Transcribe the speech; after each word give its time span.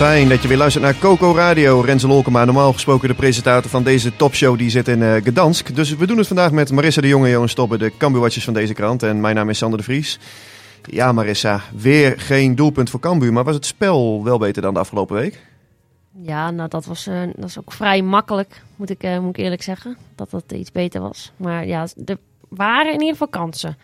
Fijn 0.00 0.28
dat 0.28 0.42
je 0.42 0.48
weer 0.48 0.56
luistert 0.56 0.84
naar 0.84 0.98
Coco 0.98 1.34
Radio. 1.34 1.80
Renze 1.80 2.06
Lolkema, 2.06 2.44
normaal 2.44 2.72
gesproken 2.72 3.08
de 3.08 3.14
presentator 3.14 3.70
van 3.70 3.82
deze 3.82 4.16
topshow, 4.16 4.58
die 4.58 4.70
zit 4.70 4.88
in 4.88 5.00
uh, 5.00 5.14
Gdansk. 5.14 5.74
Dus 5.74 5.96
we 5.96 6.06
doen 6.06 6.18
het 6.18 6.26
vandaag 6.26 6.52
met 6.52 6.72
Marissa 6.72 7.00
de 7.00 7.08
Jonge 7.08 7.28
Johan 7.28 7.48
Stoppen, 7.48 7.78
de 7.78 7.92
Cambuurwatchers 7.96 8.44
van 8.44 8.54
deze 8.54 8.74
krant. 8.74 9.02
En 9.02 9.20
mijn 9.20 9.34
naam 9.34 9.48
is 9.48 9.58
Sander 9.58 9.78
de 9.78 9.84
Vries. 9.84 10.18
Ja, 10.82 11.12
Marissa, 11.12 11.60
weer 11.76 12.20
geen 12.20 12.54
doelpunt 12.54 12.90
voor 12.90 13.00
Cambuur, 13.00 13.32
maar 13.32 13.44
was 13.44 13.54
het 13.54 13.66
spel 13.66 14.24
wel 14.24 14.38
beter 14.38 14.62
dan 14.62 14.74
de 14.74 14.80
afgelopen 14.80 15.16
week? 15.16 15.46
Ja, 16.12 16.50
nou 16.50 16.68
dat 16.68 16.84
was 16.84 17.06
uh, 17.06 17.20
dat 17.36 17.48
is 17.48 17.58
ook 17.58 17.72
vrij 17.72 18.02
makkelijk, 18.02 18.62
moet 18.76 18.90
ik, 18.90 19.04
uh, 19.04 19.18
moet 19.18 19.38
ik 19.38 19.44
eerlijk 19.44 19.62
zeggen. 19.62 19.96
Dat 20.14 20.30
dat 20.30 20.52
iets 20.52 20.72
beter 20.72 21.00
was. 21.00 21.32
Maar 21.36 21.66
ja, 21.66 21.86
er 22.04 22.18
waren 22.48 22.92
in 22.92 23.00
ieder 23.00 23.12
geval 23.12 23.28
kansen. 23.28 23.76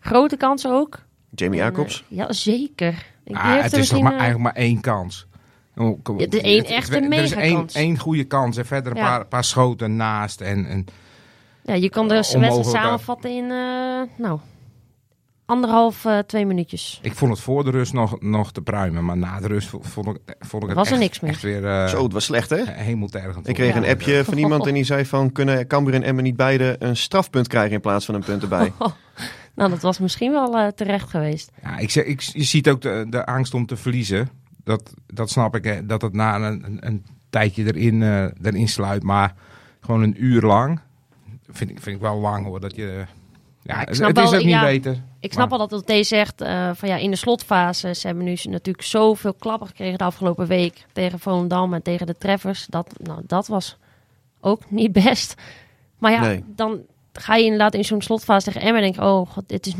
Grote 0.00 0.36
kansen 0.36 0.70
ook. 0.70 0.98
Jamie 1.34 1.58
Jacobs? 1.58 2.04
ja, 2.08 2.32
zeker. 2.32 3.06
Ik 3.24 3.36
ah, 3.36 3.62
het 3.62 3.72
is 3.72 3.88
toch 3.88 4.02
maar, 4.02 4.12
eigenlijk 4.12 4.42
maar 4.42 4.62
één 4.62 4.80
kans. 4.80 5.26
Oh, 5.78 6.18
ja, 6.18 6.26
de 6.26 6.40
één 6.40 6.64
echte 6.64 7.00
mega 7.00 7.16
Er 7.16 7.24
is 7.24 7.32
één, 7.32 7.66
één 7.72 7.98
goede 7.98 8.24
kans 8.24 8.56
en 8.56 8.66
verder 8.66 8.92
een 8.92 9.02
paar, 9.02 9.26
paar 9.26 9.44
schoten 9.44 9.96
naast. 9.96 10.40
En, 10.40 10.66
en, 10.66 10.86
ja, 11.62 11.74
je 11.74 11.88
kan 11.88 12.08
de 12.08 12.14
wedstrijd 12.14 12.66
samenvatten 12.66 13.30
in 13.30 13.44
uh, 13.44 14.02
nou, 14.16 14.40
anderhalf, 15.46 16.04
uh, 16.04 16.18
twee 16.18 16.46
minuutjes. 16.46 16.98
Ik 17.02 17.14
vond 17.14 17.30
het 17.30 17.40
voor 17.40 17.64
de 17.64 17.70
rust 17.70 17.92
nog, 17.92 18.20
nog 18.20 18.52
te 18.52 18.62
pruimen, 18.62 19.04
maar 19.04 19.16
na 19.16 19.40
de 19.40 19.46
rust 19.46 19.68
vond 19.68 20.06
ik, 20.06 20.36
vond 20.38 20.62
ik 20.62 20.68
het 20.68 20.78
was 20.78 20.86
echt, 20.86 20.94
er 20.94 21.02
niks 21.02 21.20
meer. 21.20 21.30
echt 21.30 21.42
weer... 21.42 21.62
Uh, 21.62 21.86
Zo, 21.86 22.02
het 22.02 22.12
was 22.12 22.24
slecht 22.24 22.50
hè? 22.50 22.62
Ik 23.42 23.54
kreeg 23.54 23.74
een 23.74 23.86
appje 23.86 24.24
van 24.24 24.38
iemand 24.38 24.66
en 24.66 24.74
die 24.74 24.84
zei 24.84 25.04
van... 25.04 25.32
kunnen 25.32 25.66
Cambuur 25.66 25.94
en 25.94 26.02
Emmen 26.02 26.24
niet 26.24 26.36
beide 26.36 26.76
een 26.78 26.96
strafpunt 26.96 27.48
krijgen 27.48 27.72
in 27.72 27.80
plaats 27.80 28.04
van 28.04 28.14
een 28.14 28.24
punt 28.24 28.42
erbij? 28.42 28.72
nou, 29.54 29.70
dat 29.70 29.82
was 29.82 29.98
misschien 29.98 30.32
wel 30.32 30.72
terecht 30.74 31.10
geweest. 31.10 31.50
Ja, 31.62 31.78
ik, 31.78 31.90
zeg, 31.90 32.04
ik, 32.04 32.20
je 32.20 32.44
ziet 32.44 32.68
ook 32.68 32.80
de, 32.80 33.06
de 33.08 33.26
angst 33.26 33.54
om 33.54 33.66
te 33.66 33.76
verliezen 33.76 34.30
dat, 34.68 34.94
dat 35.06 35.30
snap 35.30 35.54
ik, 35.54 35.64
hè, 35.64 35.86
dat 35.86 36.02
het 36.02 36.12
na 36.12 36.36
een, 36.36 36.78
een 36.80 37.04
tijdje 37.30 37.64
erin, 37.64 38.00
uh, 38.00 38.22
erin 38.42 38.68
sluit. 38.68 39.02
Maar 39.02 39.34
gewoon 39.80 40.02
een 40.02 40.24
uur 40.24 40.42
lang 40.42 40.80
vind 41.50 41.70
ik, 41.70 41.80
vind 41.80 41.96
ik 41.96 42.02
wel 42.02 42.18
lang 42.18 42.46
hoor. 42.46 42.60
Dat 42.60 42.76
je, 42.76 43.04
ja, 43.62 43.78
het, 43.78 43.98
het 43.98 44.18
is 44.18 44.32
ook 44.32 44.44
niet 44.44 44.60
beter. 44.60 45.02
Ik 45.20 45.32
snap 45.32 45.50
maar. 45.50 45.58
al 45.58 45.68
dat 45.68 45.86
het 45.86 46.06
zegt 46.06 46.42
uh, 46.42 46.70
van 46.74 46.88
ja, 46.88 46.96
in 46.96 47.10
de 47.10 47.16
slotfase. 47.16 47.94
Ze 47.94 48.06
hebben 48.06 48.24
nu 48.24 48.36
natuurlijk 48.42 48.86
zoveel 48.86 49.34
klappen 49.34 49.66
gekregen 49.66 49.98
de 49.98 50.04
afgelopen 50.04 50.46
week 50.46 50.86
tegen 50.92 51.18
Volendam 51.18 51.74
en 51.74 51.82
tegen 51.82 52.06
de 52.06 52.16
treffers. 52.18 52.66
Dat, 52.66 52.94
nou, 53.02 53.20
dat 53.26 53.46
was 53.46 53.76
ook 54.40 54.70
niet 54.80 54.92
best. 54.92 55.34
Maar 55.98 56.12
ja, 56.12 56.20
nee. 56.20 56.44
dan 56.46 56.80
ga 57.12 57.36
je 57.36 57.44
inderdaad 57.44 57.74
in 57.74 57.84
zo'n 57.84 58.02
slotfase 58.02 58.44
tegen 58.44 58.60
Emma 58.60 58.78
en 58.78 58.92
denk 58.92 59.04
oh 59.04 59.30
god, 59.30 59.48
dit 59.48 59.66
is 59.66 59.74
0-0. 59.74 59.78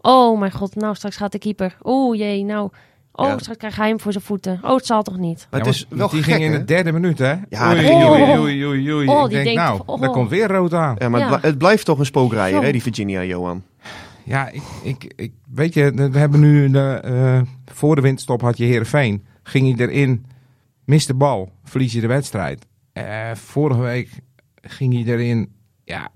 Oh 0.00 0.38
mijn 0.38 0.52
god, 0.52 0.74
nou 0.74 0.94
straks 0.94 1.16
gaat 1.16 1.32
de 1.32 1.38
keeper. 1.38 1.76
Oeh 1.82 2.18
jee, 2.18 2.44
nou 2.44 2.70
Oh, 3.14 3.26
ja. 3.26 3.38
straks 3.38 3.58
krijgt 3.58 3.76
hij 3.76 3.88
hem 3.88 4.00
voor 4.00 4.12
zijn 4.12 4.24
voeten. 4.24 4.60
Oh, 4.62 4.74
het 4.74 4.86
zal 4.86 5.02
toch 5.02 5.18
niet? 5.18 5.46
Maar 5.50 5.60
het 5.60 5.68
is 5.68 5.86
wel 5.88 6.08
die 6.08 6.22
ging 6.22 6.42
in 6.42 6.52
de 6.52 6.64
derde 6.64 6.92
minuut, 6.92 7.18
hè? 7.18 7.34
Ja, 7.48 7.72
oei, 7.72 7.92
oei, 7.92 8.38
oei, 8.38 8.66
oei, 8.66 8.92
oei. 8.92 9.08
Oh, 9.08 9.24
ik 9.24 9.30
denk, 9.30 9.44
denkt, 9.44 9.60
nou, 9.60 9.82
oh. 9.86 10.00
daar 10.00 10.10
komt 10.10 10.30
weer 10.30 10.48
rood 10.48 10.74
aan. 10.74 10.96
Ja, 10.98 11.08
maar 11.08 11.20
ja. 11.20 11.38
Het, 11.40 11.58
blijft 11.58 11.84
toch 11.84 11.98
een 11.98 12.06
spookrijder, 12.06 12.62
hè, 12.62 12.72
die 12.72 12.82
Virginia, 12.82 13.24
Johan? 13.24 13.62
Ja, 14.24 14.48
ik, 14.48 14.62
ik, 14.82 15.12
ik, 15.16 15.32
weet 15.54 15.74
je, 15.74 16.08
we 16.10 16.18
hebben 16.18 16.40
nu, 16.40 16.70
de, 16.70 17.02
uh, 17.04 17.40
voor 17.74 17.94
de 17.94 18.00
windstop 18.00 18.40
had 18.40 18.56
je 18.56 18.64
Heerenveen. 18.64 19.24
Ging 19.42 19.76
hij 19.76 19.86
erin, 19.86 20.26
mist 20.84 21.06
de 21.06 21.14
bal, 21.14 21.52
verlies 21.64 21.92
je 21.92 22.00
de 22.00 22.06
wedstrijd. 22.06 22.66
Uh, 22.92 23.30
vorige 23.34 23.80
week 23.80 24.10
ging 24.62 24.92
hij 24.92 25.14
erin, 25.14 25.52
ja, 25.84 26.10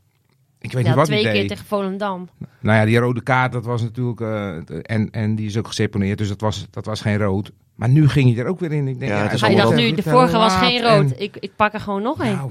ik 0.66 0.72
weet 0.72 0.82
ja, 0.82 0.88
niet 0.88 0.99
wat 0.99 1.06
twee 1.06 1.22
keer 1.22 1.32
deed. 1.32 1.49
tegen 1.49 1.66
Volendam. 1.66 2.28
Nou 2.60 2.78
ja, 2.78 2.84
die 2.84 2.99
rode 2.99 3.22
kaart, 3.22 3.53
dat 3.53 3.65
was 3.65 3.82
natuurlijk... 3.82 4.21
Uh, 4.21 4.49
en, 4.82 5.10
en 5.10 5.34
die 5.34 5.47
is 5.47 5.56
ook 5.56 5.66
geseponeerd, 5.66 6.19
dus 6.19 6.28
dat 6.28 6.41
was, 6.41 6.66
dat 6.71 6.87
was 6.87 7.00
geen 7.00 7.19
rood. 7.19 7.53
Maar 7.75 7.88
nu 7.88 8.09
ging 8.09 8.34
hij 8.34 8.44
er 8.44 8.50
ook 8.50 8.60
weer 8.60 8.72
in. 8.72 8.88
Ik 8.88 8.99
denk, 8.99 9.10
ja, 9.12 9.32
ja, 9.32 9.47
hij 9.47 9.54
dacht 9.54 9.75
nu, 9.75 9.93
de 9.93 10.03
vorige 10.03 10.37
was 10.37 10.54
geen 10.54 10.82
rood. 10.82 11.12
En... 11.12 11.22
Ik, 11.22 11.37
ik 11.41 11.50
pak 11.56 11.72
er 11.72 11.81
gewoon 11.81 12.03
nog 12.03 12.19
een. 12.19 12.32
Nou, 12.32 12.50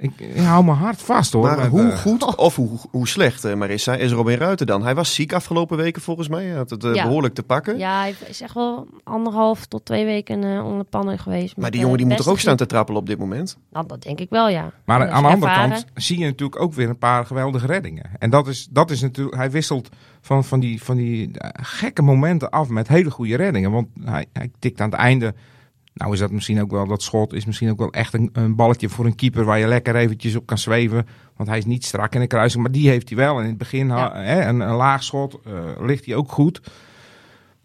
ik, 0.00 0.20
ik, 0.20 0.36
hou 0.36 0.64
me 0.64 0.70
hard 0.70 1.02
vast 1.02 1.32
hoor. 1.32 1.42
Maar 1.42 1.56
met, 1.56 1.66
hoe 1.66 1.82
uh, 1.82 1.96
goed 1.96 2.36
of 2.36 2.56
hoe, 2.56 2.78
hoe 2.90 3.08
slecht, 3.08 3.44
uh, 3.44 3.54
Marissa, 3.54 3.94
is 3.94 4.12
Robin 4.12 4.36
Ruiter 4.36 4.66
dan? 4.66 4.82
Hij 4.82 4.94
was 4.94 5.14
ziek 5.14 5.32
afgelopen 5.32 5.76
weken 5.76 6.02
volgens 6.02 6.28
mij. 6.28 6.44
Hij 6.44 6.56
had 6.56 6.70
het 6.70 6.84
uh, 6.84 6.94
ja. 6.94 7.02
behoorlijk 7.02 7.34
te 7.34 7.42
pakken. 7.42 7.78
Ja, 7.78 8.00
hij 8.00 8.14
is 8.28 8.40
echt 8.40 8.54
wel 8.54 8.86
anderhalf 9.04 9.66
tot 9.66 9.84
twee 9.84 10.04
weken 10.04 10.42
uh, 10.42 10.66
onder 10.66 10.84
pannen 10.84 11.18
geweest. 11.18 11.56
Maar 11.56 11.70
die 11.70 11.80
jongen 11.80 11.96
die 11.96 12.06
moet 12.06 12.16
toch 12.16 12.28
ook 12.28 12.38
staan 12.38 12.56
te 12.56 12.66
trappelen 12.66 13.00
op 13.00 13.06
dit 13.06 13.18
moment? 13.18 13.56
Nou, 13.70 13.86
dat 13.86 14.02
denk 14.02 14.20
ik 14.20 14.30
wel, 14.30 14.48
ja. 14.48 14.72
Maar 14.84 15.08
aan 15.08 15.22
de 15.22 15.28
andere 15.28 15.54
kant 15.54 15.84
zie 15.94 16.18
je 16.18 16.24
natuurlijk 16.24 16.60
ook 16.60 16.72
weer 16.72 16.88
een 16.88 16.98
paar 16.98 17.26
geweldige 17.26 17.66
reddingen. 17.66 18.10
En 18.18 18.30
dat 18.30 18.48
is, 18.48 18.68
dat 18.70 18.90
is 18.90 19.00
natuurlijk, 19.00 19.36
hij 19.36 19.50
wisselt 19.50 19.88
van, 20.20 20.44
van, 20.44 20.60
die, 20.60 20.82
van 20.82 20.96
die 20.96 21.30
gekke 21.52 22.02
momenten 22.02 22.50
af 22.50 22.68
met 22.68 22.88
hele 22.88 23.10
goede 23.10 23.36
reddingen. 23.36 23.70
Want 23.70 23.88
hij, 24.04 24.26
hij 24.32 24.50
tikt 24.58 24.80
aan 24.80 24.90
het 24.90 24.98
einde 24.98 25.34
nou 25.92 26.12
is 26.12 26.18
dat 26.18 26.30
misschien 26.30 26.60
ook 26.60 26.70
wel, 26.70 26.86
dat 26.86 27.02
schot 27.02 27.32
is 27.32 27.44
misschien 27.44 27.70
ook 27.70 27.78
wel 27.78 27.92
echt 27.92 28.14
een, 28.14 28.30
een, 28.32 28.54
balletje 28.54 28.88
voor 28.88 29.04
een 29.06 29.14
keeper 29.14 29.44
waar 29.44 29.58
je 29.58 29.66
lekker 29.66 29.96
eventjes 29.96 30.36
op 30.36 30.46
kan 30.46 30.58
zweven. 30.58 31.06
Want 31.36 31.48
hij 31.48 31.58
is 31.58 31.64
niet 31.64 31.84
strak 31.84 32.14
in 32.14 32.20
de 32.20 32.26
kruising, 32.26 32.62
maar 32.62 32.72
die 32.72 32.88
heeft 32.88 33.08
hij 33.08 33.18
wel. 33.18 33.36
En 33.36 33.42
in 33.42 33.48
het 33.48 33.58
begin, 33.58 33.86
ja. 33.86 34.14
hè, 34.14 34.48
een, 34.48 34.60
een 34.60 34.74
laag 34.74 35.02
schot, 35.02 35.40
uh, 35.46 35.54
ligt 35.86 36.06
hij 36.06 36.14
ook 36.14 36.32
goed. 36.32 36.60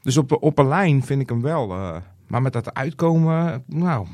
Dus 0.02 0.18
op, 0.18 0.44
op 0.44 0.59
een 0.59 0.68
lijn 0.68 1.03
vind 1.03 1.22
ik 1.22 1.30
hem 1.30 1.41
wel. 1.41 1.72
Uh, 1.72 1.96
maar 2.28 2.41
met 2.41 2.53
dat 2.53 2.74
uitkomen, 2.74 3.64
nou... 3.68 4.08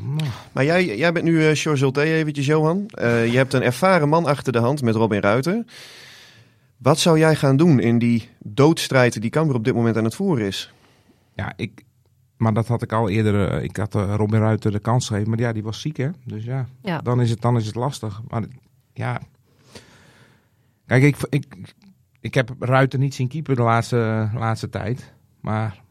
Maar 0.52 0.64
jij, 0.64 0.98
jij 0.98 1.12
bent 1.12 1.26
nu 1.26 1.32
uh, 1.32 1.50
Chorzulté 1.54 2.02
eventjes, 2.02 2.46
Johan. 2.46 2.86
Uh, 3.02 3.32
je 3.32 3.38
hebt 3.38 3.54
een 3.54 3.64
ervaren 3.64 4.10
man 4.10 4.26
achter 4.26 4.54
de 4.54 4.60
hand 4.60 4.82
met 4.82 4.96
Robin 4.96 5.22
Ruiter. 5.22 5.66
Wat 6.78 7.00
zou 7.00 7.20
jij 7.20 7.36
gaan 7.36 7.58
doen 7.58 7.80
in 7.80 8.00
die 8.00 8.30
doodstrijd 8.40 9.22
die 9.22 9.30
Cambuur 9.30 9.56
op 9.56 9.64
dit 9.64 9.74
moment 9.74 9.98
aan 9.98 10.04
het 10.04 10.16
voeren 10.16 10.46
is? 10.46 10.74
Ja, 11.34 11.54
ik, 11.56 11.84
maar 12.42 12.54
dat 12.54 12.68
had 12.68 12.82
ik 12.82 12.92
al 12.92 13.10
eerder. 13.10 13.54
Uh, 13.54 13.64
ik 13.64 13.78
had 13.78 13.96
uh, 13.96 14.14
Robin 14.16 14.40
Ruiter 14.40 14.72
de 14.72 14.80
kans 14.80 15.08
gegeven. 15.08 15.30
Maar 15.30 15.40
ja, 15.40 15.54
die 15.54 15.64
was 15.64 15.82
ziek, 15.82 15.98
hè? 15.98 16.10
Dus 16.26 16.44
ja, 16.44 16.68
ja. 16.82 16.98
Dan, 16.98 17.22
is 17.22 17.30
het, 17.30 17.42
dan 17.42 17.58
is 17.58 17.66
het 17.66 17.76
lastig. 17.76 18.22
Maar 18.28 18.44
ja. 18.94 19.22
Kijk, 20.86 21.04
ik, 21.04 21.18
ik, 21.30 21.74
ik 22.20 22.34
heb 22.34 22.56
Ruiter 22.60 23.00
niet 23.00 23.16
zien 23.16 23.28
keeper 23.28 23.56
de 23.56 23.62
laatste, 23.62 24.30
laatste 24.34 24.70
tijd. 24.70 25.14
Maar 25.42 25.82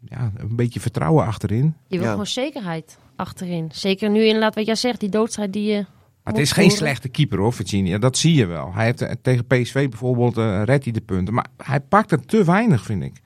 ja, 0.00 0.32
een 0.36 0.56
beetje 0.56 0.80
vertrouwen 0.80 1.26
achterin. 1.26 1.74
Je 1.86 1.96
wil 1.96 2.04
ja. 2.04 2.10
gewoon 2.10 2.26
zekerheid 2.26 2.98
achterin. 3.16 3.68
Zeker 3.72 4.10
nu 4.10 4.24
inderdaad 4.24 4.54
wat 4.54 4.66
jij 4.66 4.74
zegt, 4.74 5.00
die 5.00 5.08
doodstrijd 5.08 5.52
die 5.52 5.72
je. 5.72 5.86
Maar 6.22 6.32
het 6.32 6.42
is 6.42 6.52
geen 6.52 6.70
slechte 6.70 7.08
keeper 7.08 7.38
hoor, 7.38 7.52
Virginia. 7.52 7.98
Dat 7.98 8.16
zie 8.16 8.34
je 8.34 8.46
wel. 8.46 8.74
Hij 8.74 8.84
heeft 8.84 9.22
tegen 9.22 9.46
PSV 9.46 9.88
bijvoorbeeld 9.88 10.38
uh, 10.38 10.62
redt 10.64 10.84
hij 10.84 10.92
de 10.92 11.00
punten. 11.00 11.34
Maar 11.34 11.46
hij 11.56 11.80
pakt 11.80 12.12
er 12.12 12.26
te 12.26 12.44
weinig, 12.44 12.84
vind 12.84 13.02
ik. 13.02 13.22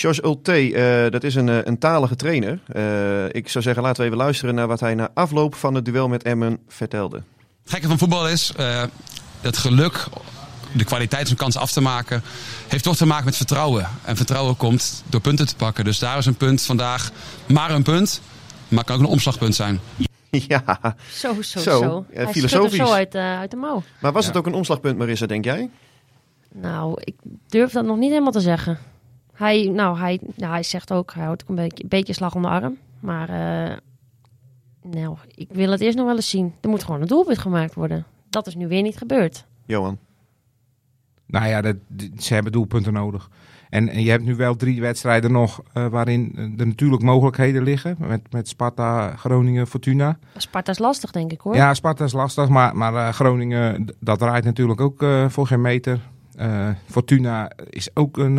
Jos 0.00 0.22
Ulte, 0.22 0.70
uh, 0.70 1.10
dat 1.10 1.24
is 1.24 1.34
een, 1.34 1.48
uh, 1.48 1.58
een 1.62 1.78
talige 1.78 2.16
trainer. 2.16 2.60
Uh, 2.76 3.24
ik 3.28 3.48
zou 3.48 3.64
zeggen, 3.64 3.82
laten 3.82 4.00
we 4.00 4.06
even 4.06 4.18
luisteren 4.18 4.54
naar 4.54 4.66
wat 4.66 4.80
hij 4.80 4.94
na 4.94 5.10
afloop 5.14 5.54
van 5.54 5.74
het 5.74 5.84
duel 5.84 6.08
met 6.08 6.22
Emmen 6.22 6.58
vertelde. 6.68 7.22
Het 7.62 7.72
gekke 7.72 7.88
van 7.88 7.98
voetbal 7.98 8.28
is, 8.28 8.52
het 9.40 9.56
geluk, 9.56 10.06
de 10.72 10.84
kwaliteit 10.84 11.28
van 11.28 11.36
kansen 11.36 11.60
af 11.60 11.72
te 11.72 11.80
maken, 11.80 12.22
heeft 12.68 12.84
toch 12.84 12.96
te 12.96 13.06
maken 13.06 13.24
met 13.24 13.36
vertrouwen. 13.36 13.88
En 14.04 14.16
vertrouwen 14.16 14.56
komt 14.56 15.02
door 15.08 15.20
punten 15.20 15.46
te 15.46 15.56
pakken. 15.56 15.84
Dus 15.84 15.98
daar 15.98 16.18
is 16.18 16.26
een 16.26 16.36
punt 16.36 16.62
vandaag 16.62 17.10
maar 17.46 17.70
een 17.70 17.82
punt, 17.82 18.20
maar 18.68 18.84
kan 18.84 18.96
ook 18.96 19.02
een 19.02 19.08
omslagpunt 19.08 19.54
zijn. 19.54 19.80
Ja, 20.48 20.96
zo, 21.12 21.42
zo, 21.42 21.60
zo. 21.60 21.80
zo. 21.82 22.04
Ja, 22.14 22.26
filosofisch. 22.28 22.76
zo 22.78 22.92
uit, 22.92 23.14
uit 23.14 23.50
de 23.50 23.56
mouw. 23.56 23.82
Maar 24.00 24.12
was 24.12 24.22
Ja. 24.22 24.28
het 24.28 24.38
ook 24.38 24.46
een 24.46 24.54
omslagpunt, 24.54 24.98
Marissa, 24.98 25.26
denk 25.26 25.44
jij? 25.44 25.70
Nou, 26.52 27.00
ik 27.04 27.14
durf 27.48 27.72
dat 27.72 27.84
nog 27.84 27.96
niet 27.96 28.10
helemaal 28.10 28.32
te 28.32 28.40
zeggen. 28.40 28.78
Hij, 29.34 29.68
nou, 29.68 29.98
hij, 29.98 30.20
nou, 30.36 30.52
hij 30.52 30.62
zegt 30.62 30.92
ook, 30.92 31.14
hij 31.14 31.24
houdt 31.24 31.44
een 31.48 31.54
beetje, 31.54 31.82
een 31.82 31.88
beetje 31.88 32.12
slag 32.12 32.34
om 32.34 32.42
de 32.42 32.48
arm. 32.48 32.76
Maar 33.00 33.30
uh, 33.30 33.76
Nou, 34.82 35.16
ik 35.34 35.48
wil 35.52 35.70
het 35.70 35.80
eerst 35.80 35.96
nog 35.96 36.06
wel 36.06 36.16
eens 36.16 36.30
zien. 36.30 36.54
Er 36.60 36.68
moet 36.68 36.84
gewoon 36.84 37.00
een 37.00 37.06
doelpunt 37.06 37.38
gemaakt 37.38 37.74
worden. 37.74 38.04
Dat 38.30 38.46
is 38.46 38.54
nu 38.54 38.68
weer 38.68 38.82
niet 38.82 38.96
gebeurd. 38.96 39.46
Johan. 39.66 39.98
Nou 41.26 41.46
ja, 41.46 41.60
dat, 41.60 41.76
ze 42.18 42.34
hebben 42.34 42.52
doelpunten 42.52 42.92
nodig. 42.92 43.30
En, 43.70 43.88
en 43.88 44.02
je 44.02 44.10
hebt 44.10 44.24
nu 44.24 44.36
wel 44.36 44.56
drie 44.56 44.80
wedstrijden 44.80 45.32
nog 45.32 45.62
uh, 45.74 45.86
waarin 45.86 46.32
er 46.58 46.66
natuurlijk 46.66 47.02
mogelijkheden 47.02 47.62
liggen. 47.62 47.96
Met, 47.98 48.32
met 48.32 48.48
Sparta, 48.48 49.16
Groningen, 49.16 49.66
Fortuna. 49.66 50.18
Sparta 50.36 50.72
is 50.72 50.78
lastig, 50.78 51.10
denk 51.10 51.32
ik 51.32 51.40
hoor. 51.40 51.54
Ja, 51.54 51.74
Sparta 51.74 52.04
is 52.04 52.12
lastig. 52.12 52.48
Maar, 52.48 52.76
maar 52.76 52.92
uh, 52.92 53.08
Groningen, 53.08 53.86
dat 54.00 54.18
draait 54.18 54.44
natuurlijk 54.44 54.80
ook 54.80 55.02
uh, 55.02 55.28
voor 55.28 55.46
geen 55.46 55.60
meter. 55.60 56.00
Fortuna 56.86 57.50
is 57.70 57.88
ook 57.94 58.16
een. 58.16 58.34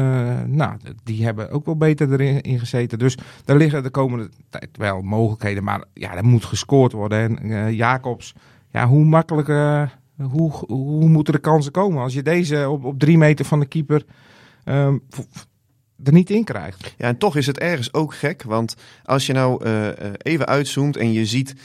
nou, 0.55 0.77
die 1.03 1.25
hebben 1.25 1.49
ook 1.49 1.65
wel 1.65 1.77
beter 1.77 2.11
erin 2.11 2.41
in 2.41 2.59
gezeten. 2.59 2.99
Dus 2.99 3.17
daar 3.45 3.57
liggen 3.57 3.83
de 3.83 3.89
komende 3.89 4.29
tijd 4.49 4.69
wel 4.77 5.01
mogelijkheden. 5.01 5.63
Maar 5.63 5.83
ja, 5.93 6.15
er 6.15 6.25
moet 6.25 6.45
gescoord 6.45 6.91
worden. 6.91 7.39
En 7.39 7.75
Jacobs, 7.75 8.33
ja, 8.71 8.87
hoe 8.87 9.05
makkelijk. 9.05 9.47
hoe, 10.31 10.51
hoe 10.67 11.07
moeten 11.07 11.33
de 11.33 11.39
kansen 11.39 11.71
komen? 11.71 12.01
Als 12.01 12.13
je 12.13 12.23
deze 12.23 12.69
op, 12.69 12.83
op 12.83 12.99
drie 12.99 13.17
meter 13.17 13.45
van 13.45 13.59
de 13.59 13.65
keeper 13.65 14.05
um, 14.65 15.01
er 16.03 16.13
niet 16.13 16.29
in 16.29 16.43
krijgt. 16.43 16.93
Ja, 16.97 17.07
en 17.07 17.17
toch 17.17 17.35
is 17.35 17.47
het 17.47 17.59
ergens 17.59 17.93
ook 17.93 18.13
gek. 18.13 18.43
Want 18.43 18.75
als 19.03 19.25
je 19.25 19.33
nou 19.33 19.65
uh, 19.65 19.87
even 20.17 20.45
uitzoomt 20.45 20.97
en 20.97 21.11
je 21.11 21.25
ziet 21.25 21.55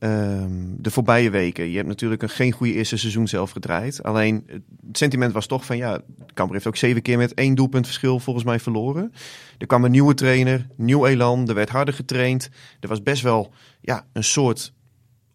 uh, 0.00 0.44
de 0.76 0.90
voorbije 0.90 1.30
weken. 1.30 1.70
Je 1.70 1.76
hebt 1.76 1.88
natuurlijk 1.88 2.22
een, 2.22 2.28
geen 2.28 2.52
goede 2.52 2.72
eerste 2.72 2.96
seizoen 2.96 3.28
zelf 3.28 3.50
gedraaid. 3.50 4.02
Alleen 4.02 4.44
het 4.86 4.98
sentiment 4.98 5.32
was 5.32 5.46
toch 5.46 5.64
van 5.64 5.76
ja, 5.76 6.00
Kamper 6.34 6.54
heeft 6.54 6.66
ook 6.66 6.76
zeven 6.76 7.02
keer 7.02 7.18
met 7.18 7.34
één 7.34 7.54
doelpunt 7.54 7.86
verschil 7.86 8.20
volgens 8.20 8.44
mij 8.44 8.60
verloren. 8.60 9.12
Er 9.58 9.66
kwam 9.66 9.84
een 9.84 9.90
nieuwe 9.90 10.14
trainer, 10.14 10.66
nieuw 10.76 11.06
elan, 11.06 11.48
er 11.48 11.54
werd 11.54 11.68
harder 11.68 11.94
getraind. 11.94 12.50
Er 12.80 12.88
was 12.88 13.02
best 13.02 13.22
wel 13.22 13.52
ja, 13.80 14.06
een 14.12 14.24
soort 14.24 14.72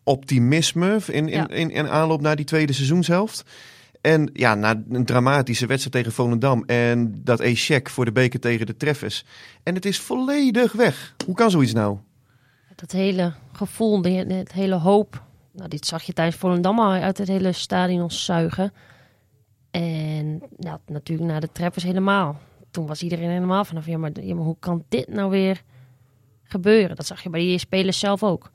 optimisme 0.04 1.00
in, 1.12 1.30
in, 1.30 1.48
in, 1.48 1.72
in 1.72 1.90
aanloop 1.90 2.22
naar 2.22 2.36
die 2.36 2.46
tweede 2.46 2.74
seizoenshelft. 2.74 3.44
En 4.06 4.30
ja, 4.34 4.56
na 4.56 4.84
een 4.90 5.06
dramatische 5.06 5.66
wedstrijd 5.66 5.96
tegen 5.96 6.12
Volendam 6.12 6.63
en 6.66 7.16
dat 7.24 7.40
e-check 7.40 7.90
voor 7.90 8.06
de 8.06 8.12
beker 8.12 8.40
tegen 8.40 8.66
de 8.66 8.78
Treffers. 8.78 9.25
En 9.63 9.75
het 9.75 9.86
is 9.86 10.00
volledig 10.00 10.72
weg. 10.72 11.16
Hoe 11.25 11.36
kan 11.36 11.52
zoiets 11.52 11.74
nou? 11.74 11.98
Dat 12.75 12.92
hele 12.92 13.34
gevoel, 13.52 14.04
het 14.04 14.52
hele 14.52 14.75
hoop. 14.75 15.24
Nou, 15.52 15.69
dit 15.69 15.86
zag 15.86 16.04
je 16.04 16.13
tijdens 16.13 16.38
Volendam 16.38 16.80
al 16.80 16.92
uit 16.92 17.18
het 17.18 17.28
hele 17.28 17.52
stadion 17.52 18.12
zuigen. 18.12 18.74
En 19.72 20.42
ja, 20.60 20.80
natuurlijk 20.86 21.30
na 21.30 21.40
de 21.40 21.51
Treffers 21.51 21.84
helemaal. 21.84 22.40
Toen 22.72 22.86
was 22.88 23.01
iedereen 23.01 23.30
helemaal 23.30 23.66
vanaf, 23.66 23.86
ja 23.86 23.98
maar, 23.98 24.12
ja, 24.22 24.36
maar 24.36 24.46
hoe 24.46 24.60
kan 24.60 24.84
dit 24.90 25.08
nou 25.08 25.30
weer 25.30 25.62
gebeuren? 26.44 26.96
Dat 26.96 27.06
zag 27.06 27.24
je 27.24 27.30
bij 27.30 27.40
die 27.40 27.58
spelers 27.58 28.00
zelf 28.00 28.24
ook. 28.24 28.51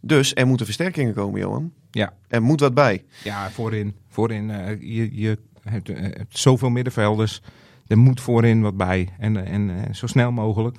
Dus 0.00 0.34
er 0.34 0.46
moeten 0.46 0.66
versterkingen 0.66 1.14
komen, 1.14 1.40
Johan. 1.40 1.72
Ja. 1.90 2.12
Er 2.28 2.42
moet 2.42 2.60
wat 2.60 2.74
bij. 2.74 3.04
Ja, 3.24 3.50
voorin. 3.50 3.96
voorin 4.08 4.48
uh, 4.48 4.68
je, 4.80 5.20
je 5.20 5.38
hebt, 5.62 5.88
uh, 5.88 5.98
hebt, 6.00 6.38
zoveel 6.38 6.70
middenvelders. 6.70 7.42
Er 7.86 7.98
moet 7.98 8.20
voorin 8.20 8.62
wat 8.62 8.76
bij. 8.76 9.08
En, 9.18 9.46
en 9.46 9.68
uh, 9.68 9.76
zo 9.92 10.06
snel 10.06 10.32
mogelijk. 10.32 10.76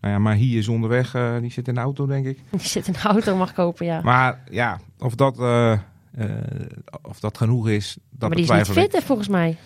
Nou 0.00 0.14
ja, 0.14 0.20
maar 0.20 0.34
hier 0.34 0.58
is 0.58 0.68
onderweg. 0.68 1.10
die 1.40 1.50
zit 1.50 1.68
in 1.68 1.74
de 1.74 1.80
auto, 1.80 2.06
denk 2.06 2.26
ik. 2.26 2.38
Die 2.50 2.60
zit 2.60 2.86
in 2.86 2.92
de 2.92 2.98
auto, 2.98 3.36
mag 3.36 3.52
kopen, 3.52 3.86
ja. 3.86 4.00
Maar 4.00 4.42
ja, 4.50 4.80
of 4.98 5.14
dat, 5.14 5.38
of 7.02 7.20
dat 7.20 7.36
genoeg 7.36 7.68
is, 7.68 7.96
dat 8.10 8.28
Maar 8.28 8.38
die 8.38 8.52
is 8.52 8.68
niet 8.68 8.78
fit, 8.78 8.92
hè, 8.92 9.00
volgens 9.00 9.28
mij. 9.28 9.56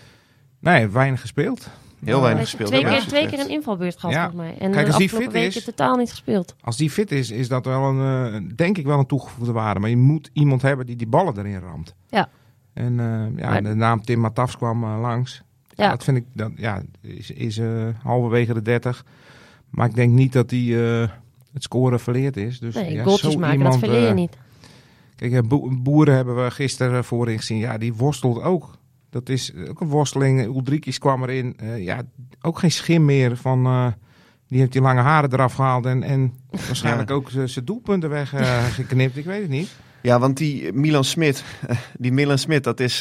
Nee, 0.59 0.87
weinig 0.87 1.21
gespeeld. 1.21 1.69
Heel 2.03 2.21
weinig 2.21 2.43
gespeeld. 2.43 2.69
Twee 2.69 2.83
keer, 2.83 3.01
twee 3.01 3.27
keer 3.27 3.39
een 3.39 3.49
invalbeurt 3.49 3.99
gehad, 3.99 4.15
ja. 4.15 4.29
volgens 4.29 4.49
mij. 4.49 4.57
En 4.67 4.71
Kijk, 4.71 4.87
als 4.87 4.97
die 4.97 5.09
fit 5.09 5.33
is, 5.33 5.63
totaal 5.63 5.95
niet 5.95 6.09
gespeeld. 6.09 6.55
Als 6.61 6.77
die 6.77 6.89
fit 6.89 7.11
is, 7.11 7.31
is 7.31 7.47
dat 7.47 7.65
wel 7.65 7.83
een, 7.83 8.33
uh, 8.33 8.49
denk 8.55 8.77
ik 8.77 8.85
wel 8.85 8.99
een 8.99 9.05
toegevoegde 9.05 9.51
waarde. 9.51 9.79
Maar 9.79 9.89
je 9.89 9.97
moet 9.97 10.29
iemand 10.33 10.61
hebben 10.61 10.85
die 10.85 10.95
die 10.95 11.07
ballen 11.07 11.37
erin 11.37 11.59
ramt. 11.59 11.95
Ja. 12.09 12.29
En 12.73 12.93
uh, 12.93 13.37
ja, 13.37 13.49
maar... 13.49 13.63
de 13.63 13.73
naam 13.73 14.01
Tim 14.01 14.19
Matafs 14.19 14.57
kwam 14.57 14.83
uh, 14.83 14.99
langs. 15.01 15.43
Ja. 15.75 15.89
Dat 15.89 16.03
vind 16.03 16.17
ik, 16.17 16.25
dat, 16.33 16.51
ja, 16.55 16.81
is, 17.01 17.31
is 17.31 17.61
halverwege 18.03 18.53
de 18.53 18.61
30. 18.61 19.05
Maar 19.69 19.87
ik 19.87 19.95
denk 19.95 20.13
niet 20.13 20.33
dat 20.33 20.51
hij 20.51 20.59
het 21.53 21.63
scoren 21.63 21.99
verleerd 21.99 22.37
is. 22.37 22.59
Dus, 22.59 22.75
nee, 22.75 22.93
ja, 22.93 23.03
goaltjes 23.03 23.35
maken, 23.35 23.57
iemand, 23.57 23.81
dat 23.81 23.89
verleer 23.89 24.07
je 24.07 24.13
niet. 24.13 24.37
Kijk, 25.15 25.47
boeren 25.83 26.15
hebben 26.15 26.43
we 26.43 26.51
gisteren 26.51 27.03
voorin 27.03 27.37
gezien. 27.37 27.57
Ja, 27.57 27.77
die 27.77 27.93
worstelt 27.93 28.41
ook 28.41 28.77
dat 29.09 29.29
is 29.29 29.53
ook 29.69 29.81
een 29.81 29.87
worsteling. 29.87 30.45
Ulrikis 30.45 30.97
kwam 30.97 31.23
erin. 31.23 31.57
Uh, 31.63 31.83
ja, 31.83 32.01
ook 32.41 32.59
geen 32.59 32.71
schim 32.71 33.05
meer 33.05 33.37
van... 33.37 33.65
Uh, 33.65 33.87
die 34.47 34.59
heeft 34.59 34.71
die 34.71 34.81
lange 34.81 35.01
haren 35.01 35.33
eraf 35.33 35.53
gehaald 35.53 35.85
en, 35.85 36.03
en 36.03 36.33
waarschijnlijk 36.67 37.11
ook 37.11 37.29
zijn 37.45 37.65
doelpunten 37.65 38.09
weggeknipt. 38.09 39.13
Uh, 39.13 39.21
ik 39.21 39.25
weet 39.25 39.41
het 39.41 39.49
niet. 39.49 39.75
Ja, 40.01 40.19
want 40.19 40.37
die 40.37 40.73
Milan 40.73 41.03
Smit, 41.03 41.43
die 41.99 42.11
Milan 42.11 42.37
Smit, 42.37 42.63
dat 42.63 42.79
is, 42.79 42.99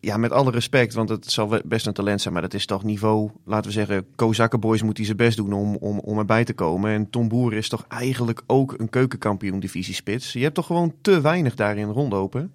ja, 0.00 0.16
met 0.16 0.32
alle 0.32 0.50
respect, 0.50 0.94
want 0.94 1.08
het 1.08 1.30
zal 1.30 1.60
best 1.64 1.86
een 1.86 1.92
talent 1.92 2.20
zijn, 2.20 2.32
maar 2.32 2.42
dat 2.42 2.54
is 2.54 2.66
toch 2.66 2.84
niveau, 2.84 3.30
laten 3.44 3.66
we 3.66 3.72
zeggen, 3.72 4.06
Kozakkenboys 4.14 4.82
moet 4.82 4.96
hij 4.96 5.06
zijn 5.06 5.16
best 5.16 5.36
doen 5.36 5.52
om, 5.52 5.76
om, 5.76 5.98
om 5.98 6.18
erbij 6.18 6.44
te 6.44 6.54
komen. 6.54 6.90
En 6.90 7.10
Tom 7.10 7.28
Boer 7.28 7.52
is 7.52 7.68
toch 7.68 7.84
eigenlijk 7.88 8.42
ook 8.46 8.74
een 8.76 8.90
keukenkampioen 8.90 9.60
divisie 9.60 9.94
spits. 9.94 10.32
Je 10.32 10.42
hebt 10.42 10.54
toch 10.54 10.66
gewoon 10.66 10.94
te 11.00 11.20
weinig 11.20 11.54
daarin 11.54 11.88
rondlopen. 11.88 12.52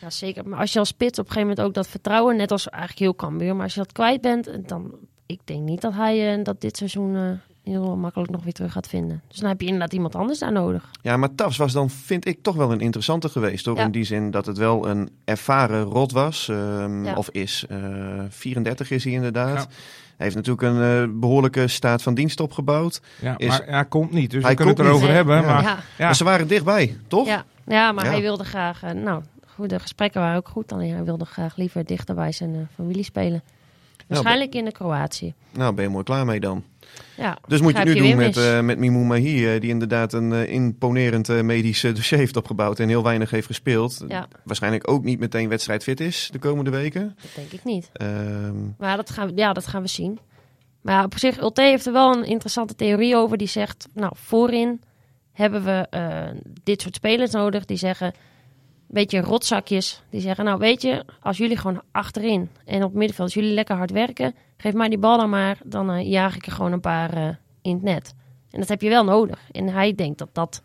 Ja, 0.00 0.10
zeker. 0.10 0.48
Maar 0.48 0.58
als 0.58 0.72
je 0.72 0.78
als 0.78 0.88
spits 0.88 1.18
op 1.18 1.26
een 1.26 1.32
gegeven 1.32 1.48
moment 1.48 1.66
ook 1.66 1.74
dat 1.74 1.88
vertrouwen, 1.88 2.36
net 2.36 2.50
als 2.50 2.68
eigenlijk 2.68 3.00
heel 3.00 3.14
Cambuur, 3.14 3.54
maar 3.54 3.64
als 3.64 3.74
je 3.74 3.80
dat 3.80 3.92
kwijt 3.92 4.20
bent, 4.20 4.68
dan 4.68 4.94
ik 5.26 5.40
denk 5.44 5.62
niet 5.62 5.80
dat 5.80 5.92
hij 5.92 6.38
uh, 6.38 6.44
dat 6.44 6.60
dit 6.60 6.76
seizoen 6.76 7.14
uh, 7.14 7.30
heel 7.64 7.96
makkelijk 7.96 8.30
nog 8.30 8.44
weer 8.44 8.52
terug 8.52 8.72
gaat 8.72 8.86
vinden. 8.86 9.22
Dus 9.28 9.38
dan 9.38 9.48
heb 9.48 9.60
je 9.60 9.66
inderdaad 9.66 9.92
iemand 9.92 10.14
anders 10.14 10.38
daar 10.38 10.52
nodig. 10.52 10.90
Ja, 11.02 11.16
maar 11.16 11.34
Tafs 11.34 11.56
was 11.56 11.72
dan, 11.72 11.90
vind 11.90 12.26
ik, 12.26 12.42
toch 12.42 12.54
wel 12.54 12.72
een 12.72 12.80
interessante 12.80 13.28
geweest. 13.28 13.66
Hoor. 13.66 13.76
Ja. 13.76 13.84
In 13.84 13.90
die 13.90 14.04
zin 14.04 14.30
dat 14.30 14.46
het 14.46 14.58
wel 14.58 14.88
een 14.88 15.10
ervaren 15.24 15.82
rot 15.82 16.12
was, 16.12 16.48
um, 16.48 17.04
ja. 17.04 17.14
of 17.14 17.30
is. 17.30 17.64
Uh, 17.70 18.18
eh, 18.18 18.24
34 18.28 18.90
is 18.90 19.04
hij 19.04 19.12
inderdaad. 19.12 19.56
Ja. 19.56 19.66
Hij 20.16 20.28
heeft 20.28 20.34
natuurlijk 20.34 20.62
een 20.62 21.08
uh, 21.10 21.20
behoorlijke 21.20 21.68
staat 21.68 22.02
van 22.02 22.14
dienst 22.14 22.40
opgebouwd. 22.40 23.00
Ja, 23.20 23.38
is, 23.38 23.48
maar 23.48 23.62
hij 23.66 23.84
komt 23.84 24.12
niet, 24.12 24.30
dus 24.30 24.44
we 24.44 24.54
kunnen 24.54 24.76
het 24.76 24.84
erover 24.84 25.06
niet. 25.06 25.16
hebben. 25.16 25.44
Maar, 25.44 25.62
ja. 25.62 25.78
maar 25.98 26.16
ze 26.16 26.24
waren 26.24 26.48
dichtbij, 26.48 26.96
toch? 27.06 27.26
Ja, 27.26 27.44
ja 27.66 27.92
maar 27.92 28.04
hij 28.04 28.20
wilde 28.20 28.44
graag, 28.44 28.84
uh, 28.84 28.90
nou, 28.90 29.22
de 29.56 29.78
gesprekken 29.78 30.20
waren 30.20 30.36
ook 30.36 30.48
goed. 30.48 30.72
Alleen 30.72 30.94
hij 30.94 31.04
wilde 31.04 31.24
graag 31.24 31.56
liever 31.56 31.84
dichter 31.84 32.14
bij 32.14 32.32
zijn 32.32 32.54
uh, 32.54 32.60
familie 32.74 33.04
spelen. 33.04 33.42
Waarschijnlijk 34.06 34.54
in 34.54 34.64
de 34.64 34.72
Kroatië. 34.72 35.34
Nou, 35.50 35.74
ben 35.74 35.84
je 35.84 35.90
mooi 35.90 36.04
klaar 36.04 36.24
mee 36.24 36.40
dan. 36.40 36.64
Ja, 37.16 37.38
dus 37.46 37.60
moet 37.60 37.76
je 37.76 37.84
nu 37.84 37.94
je 37.94 38.02
doen 38.02 38.16
met, 38.16 38.36
uh, 38.36 38.60
met 38.60 38.78
Mimou 38.78 39.04
Mahi, 39.04 39.54
uh, 39.54 39.60
die 39.60 39.70
inderdaad 39.70 40.12
een 40.12 40.32
uh, 40.32 40.52
imponerend 40.52 41.42
medisch 41.42 41.80
dossier 41.80 42.18
heeft 42.18 42.36
opgebouwd 42.36 42.78
en 42.78 42.88
heel 42.88 43.02
weinig 43.02 43.30
heeft 43.30 43.46
gespeeld. 43.46 44.04
Ja. 44.08 44.28
Waarschijnlijk 44.44 44.90
ook 44.90 45.04
niet 45.04 45.18
meteen 45.18 45.48
wedstrijdfit 45.48 46.00
is 46.00 46.28
de 46.32 46.38
komende 46.38 46.70
weken. 46.70 47.16
Dat 47.22 47.30
denk 47.34 47.52
ik 47.52 47.64
niet. 47.64 47.90
Um... 48.02 48.74
Maar 48.78 48.96
dat 48.96 49.10
gaan, 49.10 49.26
we, 49.26 49.32
ja, 49.36 49.52
dat 49.52 49.66
gaan 49.66 49.82
we 49.82 49.88
zien. 49.88 50.18
Maar 50.80 51.04
op 51.04 51.18
zich, 51.18 51.40
Ulte 51.40 51.62
heeft 51.62 51.86
er 51.86 51.92
wel 51.92 52.16
een 52.16 52.24
interessante 52.24 52.74
theorie 52.74 53.16
over. 53.16 53.36
Die 53.36 53.48
zegt, 53.48 53.88
nou, 53.94 54.12
voorin 54.16 54.80
hebben 55.32 55.64
we 55.64 55.88
dit 56.62 56.82
soort 56.82 56.94
spelers 56.94 57.30
nodig. 57.30 57.64
Die 57.64 57.76
zeggen, 57.76 58.14
beetje 58.88 59.20
rotzakjes. 59.20 60.02
Die 60.10 60.20
zeggen, 60.20 60.44
nou 60.44 60.58
weet 60.58 60.82
je, 60.82 61.04
als 61.20 61.36
jullie 61.36 61.56
gewoon 61.56 61.82
achterin 61.90 62.48
en 62.64 62.76
op 62.76 62.88
het 62.88 62.98
middenveld, 62.98 63.26
als 63.26 63.34
jullie 63.34 63.54
lekker 63.54 63.76
hard 63.76 63.90
werken, 63.90 64.34
geef 64.60 64.72
mij 64.72 64.88
die 64.88 64.98
bal 64.98 65.18
dan 65.18 65.30
maar, 65.30 65.58
dan 65.64 65.90
uh, 65.90 66.10
jaag 66.10 66.36
ik 66.36 66.46
er 66.46 66.52
gewoon 66.52 66.72
een 66.72 66.80
paar 66.80 67.16
uh, 67.16 67.28
in 67.62 67.72
het 67.74 67.82
net. 67.82 68.14
En 68.50 68.60
dat 68.60 68.68
heb 68.68 68.80
je 68.80 68.88
wel 68.88 69.04
nodig. 69.04 69.38
En 69.52 69.68
hij 69.68 69.94
denkt 69.94 70.18
dat 70.18 70.28
dat 70.32 70.62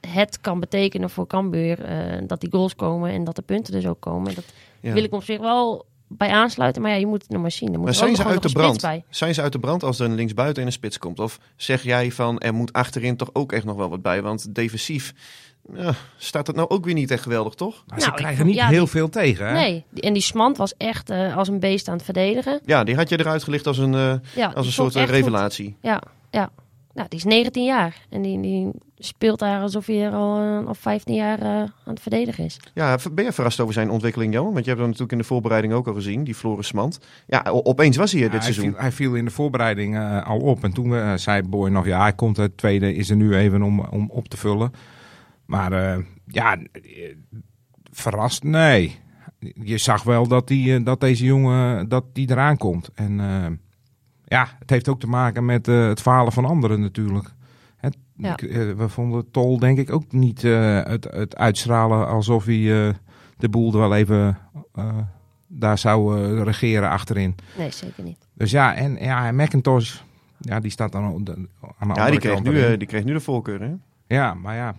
het 0.00 0.40
kan 0.40 0.60
betekenen 0.60 1.10
voor 1.10 1.26
Cambuur, 1.26 1.90
uh, 1.90 2.26
dat 2.26 2.40
die 2.40 2.50
goals 2.50 2.74
komen 2.74 3.10
en 3.10 3.24
dat 3.24 3.36
de 3.36 3.42
punten 3.42 3.72
dus 3.72 3.86
ook 3.86 4.00
komen. 4.00 4.28
En 4.28 4.34
dat 4.34 4.44
ja. 4.80 4.92
wil 4.92 5.04
ik 5.04 5.12
op 5.12 5.22
zich 5.22 5.38
wel 5.38 5.86
bij 6.08 6.30
aansluiten, 6.30 6.82
maar 6.82 6.90
ja, 6.90 6.96
je 6.96 7.06
moet 7.06 7.22
het 7.22 7.30
nog 7.30 7.40
maar 7.40 7.50
zien. 7.50 7.68
Er 7.68 7.74
moet 7.74 7.84
maar 7.84 7.94
zijn 7.94 8.16
ze 8.16 8.24
uit 8.24 8.42
de 8.42 8.52
brand? 8.52 8.80
Bij. 8.80 9.04
Zijn 9.10 9.34
ze 9.34 9.42
uit 9.42 9.52
de 9.52 9.58
brand 9.58 9.82
als 9.82 9.98
er 9.98 10.06
een 10.06 10.14
linksbuiten 10.14 10.62
en 10.62 10.68
een 10.68 10.74
spits 10.74 10.98
komt? 10.98 11.20
Of 11.20 11.40
zeg 11.56 11.82
jij 11.82 12.12
van, 12.12 12.38
er 12.38 12.54
moet 12.54 12.72
achterin 12.72 13.16
toch 13.16 13.30
ook 13.32 13.52
echt 13.52 13.64
nog 13.64 13.76
wel 13.76 13.88
wat 13.88 14.02
bij? 14.02 14.22
Want 14.22 14.54
defensief 14.54 15.14
ja, 15.74 15.94
staat 16.16 16.46
het 16.46 16.56
nou 16.56 16.68
ook 16.68 16.84
weer 16.84 16.94
niet 16.94 17.10
echt 17.10 17.22
geweldig, 17.22 17.54
toch? 17.54 17.84
Maar 17.86 18.00
ze 18.00 18.06
nou, 18.06 18.18
krijgen 18.18 18.46
niet 18.46 18.54
ja, 18.54 18.68
heel 18.68 18.86
veel 18.86 19.08
tegen. 19.08 19.46
Hè? 19.46 19.52
Nee, 19.52 19.84
en 19.94 20.12
die 20.12 20.22
Smant 20.22 20.56
was 20.56 20.74
echt 20.76 21.10
uh, 21.10 21.36
als 21.36 21.48
een 21.48 21.60
beest 21.60 21.88
aan 21.88 21.94
het 21.94 22.04
verdedigen. 22.04 22.60
Ja, 22.64 22.84
die 22.84 22.94
had 22.94 23.08
je 23.08 23.18
eruit 23.18 23.42
gelicht 23.42 23.66
als 23.66 23.78
een, 23.78 23.92
uh, 23.92 24.14
ja, 24.34 24.52
als 24.54 24.66
een 24.66 24.72
soort 24.72 24.96
uh, 24.96 25.04
revelatie. 25.04 25.66
Goed. 25.66 25.76
Ja, 25.80 26.02
ja. 26.30 26.50
Nou, 26.94 27.08
die 27.08 27.18
is 27.18 27.24
19 27.24 27.64
jaar 27.64 27.96
en 28.08 28.22
die, 28.22 28.40
die 28.40 28.70
speelt 28.98 29.38
daar 29.38 29.60
alsof 29.60 29.86
hij 29.86 30.04
er 30.04 30.12
al, 30.12 30.64
al 30.66 30.74
15 30.74 31.14
jaar 31.14 31.42
aan 31.42 31.72
het 31.84 32.00
verdedigen 32.00 32.44
is. 32.44 32.60
Ja, 32.74 32.98
ben 33.12 33.24
je 33.24 33.32
verrast 33.32 33.60
over 33.60 33.74
zijn 33.74 33.90
ontwikkeling, 33.90 34.32
Johan? 34.32 34.52
Want 34.52 34.64
je 34.64 34.70
hebt 34.70 34.78
hem 34.80 34.90
natuurlijk 34.90 35.12
in 35.12 35.18
de 35.18 35.24
voorbereiding 35.24 35.72
ook 35.72 35.86
al 35.86 35.94
gezien, 35.94 36.24
die 36.24 36.34
Floris 36.34 36.66
Smant. 36.66 37.00
Ja, 37.26 37.44
opeens 37.44 37.96
was 37.96 38.12
hij 38.12 38.22
er 38.22 38.30
dit 38.30 38.42
hij 38.42 38.52
seizoen. 38.52 38.72
Viel, 38.72 38.82
hij 38.82 38.92
viel 38.92 39.14
in 39.14 39.24
de 39.24 39.30
voorbereiding 39.30 39.98
al 40.24 40.38
op 40.38 40.64
en 40.64 40.72
toen 40.72 41.18
zei 41.18 41.42
Boy 41.42 41.70
nog, 41.70 41.86
ja, 41.86 42.00
hij 42.00 42.12
komt 42.12 42.36
het 42.36 42.56
tweede, 42.56 42.94
is 42.94 43.10
er 43.10 43.16
nu 43.16 43.36
even 43.36 43.62
om, 43.62 43.80
om 43.80 44.10
op 44.10 44.28
te 44.28 44.36
vullen. 44.36 44.72
Maar 45.46 45.72
uh, 45.98 46.04
ja, 46.26 46.58
verrast, 47.92 48.42
nee. 48.42 48.98
Je 49.54 49.78
zag 49.78 50.02
wel 50.02 50.26
dat, 50.28 50.48
die, 50.48 50.82
dat 50.82 51.00
deze 51.00 51.24
jongen 51.24 51.88
dat 51.88 52.04
die 52.14 52.30
eraan 52.30 52.56
komt. 52.56 52.90
En 52.94 53.18
uh, 53.18 53.46
ja, 54.24 54.48
het 54.58 54.70
heeft 54.70 54.88
ook 54.88 55.00
te 55.00 55.06
maken 55.06 55.44
met 55.44 55.68
uh, 55.68 55.86
het 55.88 56.00
falen 56.00 56.32
van 56.32 56.44
anderen 56.44 56.80
natuurlijk. 56.80 57.28
Het, 57.76 57.96
Ja. 58.16 58.32
Ik, 58.32 58.42
eh, 58.42 58.72
we 58.72 58.88
vonden 58.88 59.30
Tol 59.30 59.58
denk 59.58 59.78
ik 59.78 59.92
ook 59.92 60.12
niet 60.12 60.44
eh, 60.44 60.82
het, 60.84 61.04
het 61.10 61.36
uitstralen 61.36 62.06
alsof 62.08 62.44
hij 62.44 62.86
eh, 62.88 62.94
de 63.36 63.48
boel 63.48 63.72
er 63.72 63.78
wel 63.78 63.94
even 63.94 64.38
eh, 64.74 64.98
daar 65.46 65.78
zou 65.78 66.18
eh, 66.36 66.42
regeren 66.42 66.90
achterin. 66.90 67.34
Nee, 67.58 67.70
zeker 67.70 68.02
niet. 68.04 68.28
Dus 68.34 68.50
ja, 68.50 68.74
en 68.74 68.96
ja, 69.00 69.26
en 69.26 69.36
McIntosh, 69.36 70.00
ja, 70.38 70.60
die 70.60 70.70
staat 70.70 70.92
dan 70.92 71.04
aan 71.04 71.24
de, 71.24 71.32
aan 71.32 71.38
de 71.42 71.48
Ja, 71.78 71.84
andere 71.86 72.10
die 72.10 72.18
kreeg, 72.20 72.32
kant 72.32 72.44
nu, 72.46 72.56
erin. 72.56 72.72
eh, 72.72 72.78
die 72.78 72.88
kreeg 72.88 73.04
nu 73.04 73.12
de 73.12 73.20
voorkeur, 73.20 73.60
hè? 73.60 73.72
Ja, 74.16 74.34
maar 74.34 74.54
ja. 74.54 74.74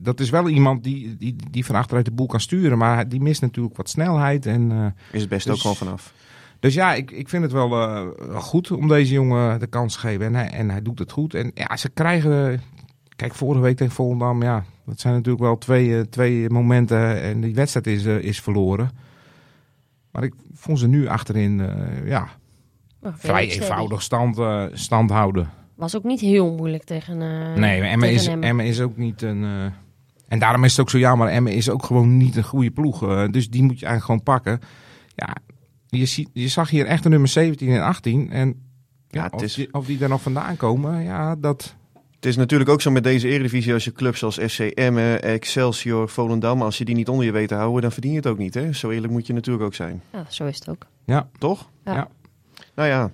Dat 0.00 0.20
is 0.20 0.30
wel 0.30 0.48
iemand 0.48 0.84
die, 0.84 1.16
die, 1.16 1.36
die 1.50 1.64
van 1.64 1.74
achteruit 1.74 2.04
de 2.04 2.10
boel 2.12 2.26
kan 2.26 2.40
sturen. 2.40 2.78
Maar 2.78 3.08
die 3.08 3.20
mist 3.20 3.40
natuurlijk 3.40 3.76
wat 3.76 3.88
snelheid. 3.88 4.46
En, 4.46 4.72
eh, 4.72 4.86
Is 5.12 5.20
het 5.20 5.30
best 5.30 5.46
Dus- 5.46 5.54
ook 5.54 5.60
gewoon 5.60 5.76
vanaf. 5.76 6.14
dus 6.60 6.74
ja, 6.74 6.94
ik, 6.94 7.10
ik 7.10 7.28
vind 7.28 7.42
het 7.42 7.52
wel 7.52 7.72
eh, 7.72 8.06
wel 8.28 8.40
goed 8.40 8.70
om 8.70 8.88
deze 8.88 9.12
jongen 9.12 9.60
de 9.60 9.66
kans 9.66 9.92
te 9.94 10.00
geven. 10.00 10.26
En 10.26 10.34
hij, 10.34 10.48
en 10.50 10.70
hij 10.70 10.82
doet 10.82 10.98
het 10.98 11.12
goed. 11.12 11.34
En 11.34 11.50
ja, 11.54 11.76
ze 11.76 11.88
krijgen... 11.88 12.60
Kijk, 13.16 13.34
vorige 13.34 13.60
week 13.60 13.76
tegen 13.76 13.94
Volendam, 13.94 14.42
ja, 14.42 14.64
dat 14.86 15.00
zijn 15.00 15.14
natuurlijk 15.14 15.44
wel 15.44 15.58
twee, 15.58 15.96
eh, 15.98 16.00
twee 16.00 16.50
momenten. 16.50 17.22
En 17.22 17.40
die 17.40 17.54
wedstrijd 17.54 17.86
is, 17.86 18.04
is 18.04 18.40
verloren. 18.40 18.90
Maar 20.10 20.24
ik 20.24 20.34
vond 20.54 20.78
ze 20.78 20.86
nu 20.88 21.06
achterin, 21.08 21.60
eh, 21.60 22.06
ja, 22.08 22.28
Nou, 23.00 23.14
vrij 23.18 23.50
eenvoudig 23.50 24.02
stand, 24.02 24.38
eh, 24.38 24.64
stand 24.72 25.10
houden. 25.10 25.50
Was 25.80 25.96
ook 25.96 26.04
niet 26.04 26.20
heel 26.20 26.52
moeilijk 26.54 26.84
tegen 26.84 27.20
uh, 27.20 27.54
Nee, 27.54 27.80
maar 27.80 27.88
Emmen 27.90 28.10
is, 28.12 28.26
Emmen 28.26 28.66
is 28.66 28.80
ook 28.80 28.96
niet 28.96 29.22
een... 29.22 29.44
eh, 29.44 29.64
en 30.28 30.38
daarom 30.38 30.64
is 30.64 30.70
het 30.70 30.80
ook 30.80 30.90
zo 30.90 30.98
jammer. 30.98 31.28
Emmen 31.28 31.52
is 31.52 31.70
ook 31.70 31.84
gewoon 31.84 32.16
niet 32.16 32.36
een 32.36 32.42
goede 32.44 32.70
ploeg. 32.70 33.02
eh, 33.08 33.28
dus 33.30 33.50
die 33.50 33.62
moet 33.62 33.78
je 33.80 33.86
eigenlijk 33.86 34.04
gewoon 34.22 34.22
pakken. 34.40 34.68
Ja, 35.14 35.34
je, 35.88 36.06
ziet, 36.06 36.28
je 36.32 36.48
zag 36.48 36.70
hier 36.70 36.86
echt 36.86 37.02
de 37.02 37.08
nummer 37.08 37.28
17 37.28 37.68
en 37.68 37.82
18. 37.82 38.30
En 38.30 38.48
ja, 38.48 38.54
Ja, 39.08 39.22
het 39.24 39.32
of, 39.34 39.42
is- 39.42 39.54
die, 39.54 39.74
of 39.74 39.86
die 39.86 40.02
er 40.02 40.08
nog 40.08 40.22
vandaan 40.22 40.56
komen, 40.56 41.02
ja, 41.02 41.36
dat... 41.36 41.74
Het 42.14 42.28
is 42.28 42.36
natuurlijk 42.36 42.70
ook 42.70 42.80
zo 42.80 42.90
met 42.90 43.02
deze 43.04 43.28
eredivisie 43.28 43.72
als 43.72 43.84
je 43.84 43.92
clubs 43.92 44.22
als 44.22 44.38
FC 44.38 44.58
Emmen, 44.60 45.22
Excelsior, 45.22 46.08
Volendam, 46.08 46.62
als 46.62 46.78
je 46.78 46.84
die 46.84 46.94
niet 46.94 47.08
onder 47.08 47.24
je 47.26 47.32
weet 47.32 47.48
te 47.48 47.54
houden, 47.54 47.82
dan 47.82 47.92
verdien 47.92 48.10
je 48.10 48.16
het 48.16 48.26
ook 48.26 48.38
niet. 48.38 48.54
Hè? 48.54 48.72
Zo 48.72 48.90
eerlijk 48.90 49.12
moet 49.12 49.26
je 49.26 49.32
natuurlijk 49.32 49.64
ook 49.64 49.74
zijn. 49.74 50.02
Ja, 50.12 50.24
zo 50.28 50.46
is 50.46 50.58
het 50.58 50.68
ook. 50.68 50.86
Toch? 51.38 51.68
Ja. 51.84 51.94
Ja. 51.94 52.08
Nou 52.74 52.88
ja, 52.88 53.10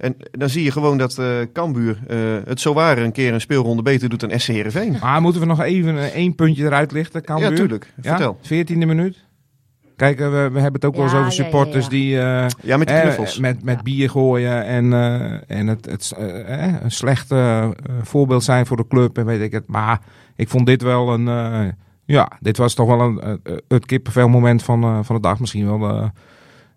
en 0.00 0.16
dan 0.30 0.48
zie 0.48 0.64
je 0.64 0.70
gewoon 0.72 0.98
dat 0.98 1.18
eh 1.18 1.26
Cambuur 1.52 1.98
eh, 2.08 2.18
het 2.44 2.60
zo 2.60 2.74
waar 2.74 2.98
een 2.98 3.12
keer 3.12 3.32
een 3.34 3.40
speelronde 3.40 3.82
beter 3.82 4.08
doet 4.08 4.20
dan 4.20 4.40
SC 4.40 4.46
Heerenveen. 4.48 4.96
Maar 5.00 5.20
moeten 5.20 5.40
we 5.40 5.46
nog 5.46 5.60
even 5.60 5.98
eh, 5.98 6.04
één 6.04 6.34
puntje 6.34 6.64
eruit 6.64 6.92
lichten, 6.92 7.22
Cambuur? 7.22 7.50
Ja, 7.50 7.56
tuurlijk. 7.56 7.92
Ja? 8.02 8.16
Vertel. 8.16 8.38
14e 8.44 8.86
minuut. 8.86 9.28
Kijk, 9.96 10.18
we, 10.18 10.26
we 10.28 10.36
hebben 10.60 10.72
het 10.72 10.84
ook 10.84 10.94
wel 10.94 11.02
eens 11.02 11.12
Ja, 11.12 11.18
over 11.18 11.30
ja, 11.32 11.36
ja, 11.36 11.42
supporters 11.44 11.84
ja. 11.84 11.90
die... 11.90 12.18
eh, 12.20 12.46
Ja, 12.62 12.76
met 12.76 12.88
de 12.88 12.94
eh, 12.94 13.00
knuffels. 13.00 13.38
met 13.38 13.64
met 13.64 13.76
Ja. 13.76 13.82
bier 13.82 14.10
gooien 14.10 14.64
en, 14.64 14.92
eh, 14.92 15.58
en 15.58 15.66
het, 15.66 15.86
het 15.86 16.12
eh, 16.18 16.82
een 16.82 16.90
slecht 16.90 17.34
voorbeeld 18.02 18.44
zijn 18.44 18.66
voor 18.66 18.76
de 18.76 18.86
club 18.88 19.18
en 19.18 19.26
weet 19.26 19.40
ik 19.40 19.52
het. 19.52 19.66
Maar 19.66 20.00
ik 20.36 20.48
vond 20.48 20.66
dit 20.66 20.82
wel 20.82 21.12
een... 21.12 21.28
eh, 21.28 21.68
ja, 22.04 22.32
dit 22.40 22.56
was 22.56 22.74
toch 22.74 22.86
wel 22.86 23.00
een, 23.00 23.40
het 23.68 23.86
kippenvelmoment 23.86 24.62
van, 24.62 24.82
eh, 24.82 24.98
van 25.02 25.16
de 25.16 25.22
dag. 25.22 25.40
Misschien 25.40 25.78
wel 25.78 26.10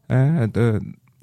eh, 0.08 0.36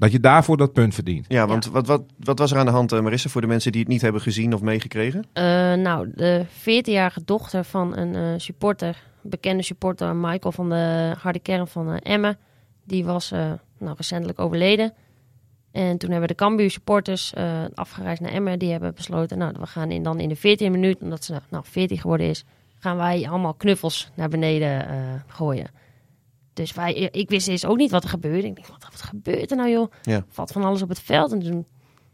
dat 0.01 0.13
je 0.13 0.21
daarvoor 0.21 0.57
dat 0.57 0.73
punt 0.73 0.95
verdient. 0.95 1.25
Ja, 1.29 1.47
want 1.47 1.67
Wat, 1.67 1.87
wat, 1.87 2.03
wat 2.17 2.39
was 2.39 2.51
er 2.53 2.59
aan 2.59 2.67
de 2.67 2.73
hand, 2.73 2.93
eh, 2.93 3.01
Marissa, 3.01 3.29
voor 3.29 3.41
de 3.41 3.47
mensen 3.47 3.73
die 3.73 3.81
het 3.81 3.91
niet 3.91 4.03
hebben 4.03 4.21
gezien 4.21 4.55
of 4.55 4.61
meegekregen? 4.61 5.25
Eh, 5.33 5.45
nou, 5.75 6.11
de 6.15 6.45
14-jarige 6.61 7.23
dochter 7.25 7.65
van 7.65 7.97
een 7.97 8.15
eh, 8.15 8.33
supporter, 8.37 9.03
bekende 9.21 9.63
supporter 9.63 10.17
Michael 10.17 10.53
van 10.53 10.69
de 10.69 11.15
harde 11.19 11.39
kern 11.39 11.67
van 11.67 11.99
Emmen, 11.99 12.39
die 12.85 13.05
was 13.05 13.33
eh, 13.33 13.53
nou, 13.79 13.95
recentelijk 13.97 14.39
overleden. 14.39 14.93
En 15.73 15.99
toen 15.99 16.11
hebben 16.11 16.29
de 16.29 16.35
Cambuur 16.35 16.71
supporters 16.71 17.33
eh, 17.33 17.65
afgereisd 17.75 18.21
naar 18.21 18.33
Emmen. 18.33 18.59
Die 18.59 18.71
hebben 18.71 18.95
besloten, 18.95 19.39
nou, 19.39 19.55
we 19.61 19.67
gaan 19.67 19.91
in, 19.91 20.03
dan 20.03 20.21
in 20.21 20.29
de 20.29 20.37
14 20.37 20.73
minuut, 20.73 21.01
omdat 21.01 21.25
ze 21.25 21.41
nou, 21.49 21.65
14 21.67 21.99
geworden 21.99 22.27
is, 22.27 22.45
gaan 22.79 22.97
wij 22.97 23.29
allemaal 23.29 23.55
knuffels 23.55 24.11
naar 24.15 24.29
beneden 24.29 24.89
eh, 24.89 24.97
gooien. 25.27 25.67
Dus 26.61 26.73
wij, 26.73 26.93
ik 26.93 27.29
wist 27.29 27.49
eerst 27.49 27.67
ook 27.67 27.77
niet 27.77 27.91
wat 27.91 28.03
er 28.03 28.09
gebeurde. 28.09 28.47
Ik 28.47 28.57
dacht, 28.57 28.69
wat, 28.69 28.87
wat 28.91 29.03
gebeurt 29.03 29.51
er 29.51 29.57
nou 29.57 29.71
joh? 29.71 29.93
Ja. 30.03 30.25
Valt 30.29 30.53
van 30.53 30.65
alles 30.65 30.83
op 30.83 30.89
het 30.89 31.01
veld. 31.01 31.33
En 31.33 31.41
toen 31.41 31.67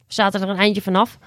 zaten 0.07 0.43
er 0.43 0.49
een 0.49 0.57
eindje 0.57 0.83
vanaf. 0.83 1.19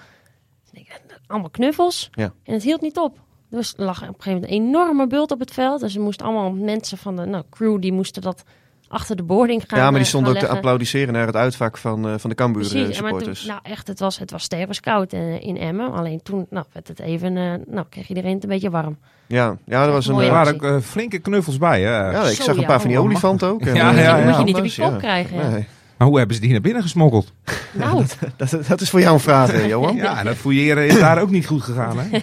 Ik 0.71 0.87
denk, 0.87 1.19
allemaal 1.27 1.49
knuffels. 1.49 2.09
Ja. 2.11 2.33
En 2.43 2.53
het 2.53 2.63
hield 2.63 2.81
niet 2.81 2.97
op. 2.97 3.19
Dus 3.49 3.73
er 3.77 3.83
lag 3.83 4.01
op 4.01 4.07
een 4.07 4.13
gegeven 4.13 4.33
moment 4.33 4.51
een 4.51 4.57
enorme 4.57 5.07
bult 5.07 5.31
op 5.31 5.39
het 5.39 5.51
veld. 5.53 5.79
Dus 5.79 5.95
er 5.95 6.01
moesten 6.01 6.25
allemaal 6.25 6.51
mensen 6.51 6.97
van 6.97 7.15
de 7.15 7.25
nou, 7.25 7.43
crew, 7.49 7.81
die 7.81 7.93
moesten 7.93 8.21
dat 8.21 8.43
achter 8.89 9.15
de 9.15 9.23
boarding 9.23 9.63
gaan 9.67 9.79
ja, 9.79 9.83
maar 9.83 9.93
die 9.93 10.01
eh, 10.01 10.07
stonden 10.07 10.33
ook 10.33 10.39
te 10.39 10.47
applaudisseren 10.47 11.13
naar 11.13 11.25
het 11.25 11.35
uitvak 11.35 11.77
van, 11.77 12.07
eh, 12.07 12.13
van 12.17 12.29
de 12.29 12.35
Cambuur 12.35 12.63
eh, 12.63 12.69
Precies, 12.69 12.97
toen, 12.97 13.07
supporters. 13.07 13.45
nou 13.45 13.59
echt, 13.63 13.87
het 13.87 13.99
was, 13.99 14.19
het 14.19 14.31
was 14.31 14.47
eh, 14.47 15.41
in 15.41 15.57
Emmen. 15.57 15.91
Alleen 15.91 16.21
toen 16.23 16.45
nou, 16.49 16.65
werd 16.73 16.87
het 16.87 16.99
even, 16.99 17.37
eh, 17.37 17.53
nou 17.67 17.85
kreeg 17.89 18.09
iedereen 18.09 18.33
het 18.33 18.43
een 18.43 18.49
beetje 18.49 18.69
warm. 18.69 18.97
ja, 19.27 19.57
ja, 19.65 19.85
er 19.85 19.91
was 19.91 20.07
een... 20.07 20.19
Er 20.19 20.31
waren 20.31 20.61
ook 20.61 20.83
flinke 20.83 21.19
knuffels 21.19 21.57
bij. 21.57 21.81
Hè? 21.81 22.11
ja, 22.11 22.23
ik 22.23 22.35
Zo, 22.35 22.43
zag 22.43 22.55
een 22.55 22.61
ja, 22.61 22.67
paar 22.67 22.79
van 22.81 22.89
die 22.89 22.99
oh, 22.99 23.05
olifanten 23.05 23.47
ook. 23.47 23.61
en, 23.61 23.75
Ja, 23.81 23.91
ja, 23.91 24.17
ja. 24.17 24.25
moet 24.25 24.37
je 24.37 24.43
niet 24.43 24.57
op 24.57 24.65
je 24.65 24.81
kop 24.81 24.91
ja. 24.91 24.97
krijgen. 24.97 25.37
ja. 25.37 25.49
Nee. 25.49 25.67
Maar 25.99 26.07
hoe 26.07 26.17
hebben 26.17 26.35
ze 26.35 26.41
die 26.41 26.51
naar 26.51 26.61
binnen 26.61 26.81
gesmokkeld? 26.81 27.33
Nou, 27.73 28.05
Dat, 28.37 28.49
dat 28.67 28.81
is 28.81 28.89
voor 28.89 28.99
jou 28.99 29.13
een 29.13 29.19
vraag, 29.19 29.51
eh, 29.51 29.67
Johan. 29.67 29.95
Ja, 29.95 30.23
dat 30.23 30.35
fouilleren 30.35 30.87
is 30.87 30.99
daar 30.99 31.21
ook 31.21 31.29
niet 31.29 31.45
goed 31.45 31.61
gegaan. 31.61 31.97
Hè? 31.99 32.19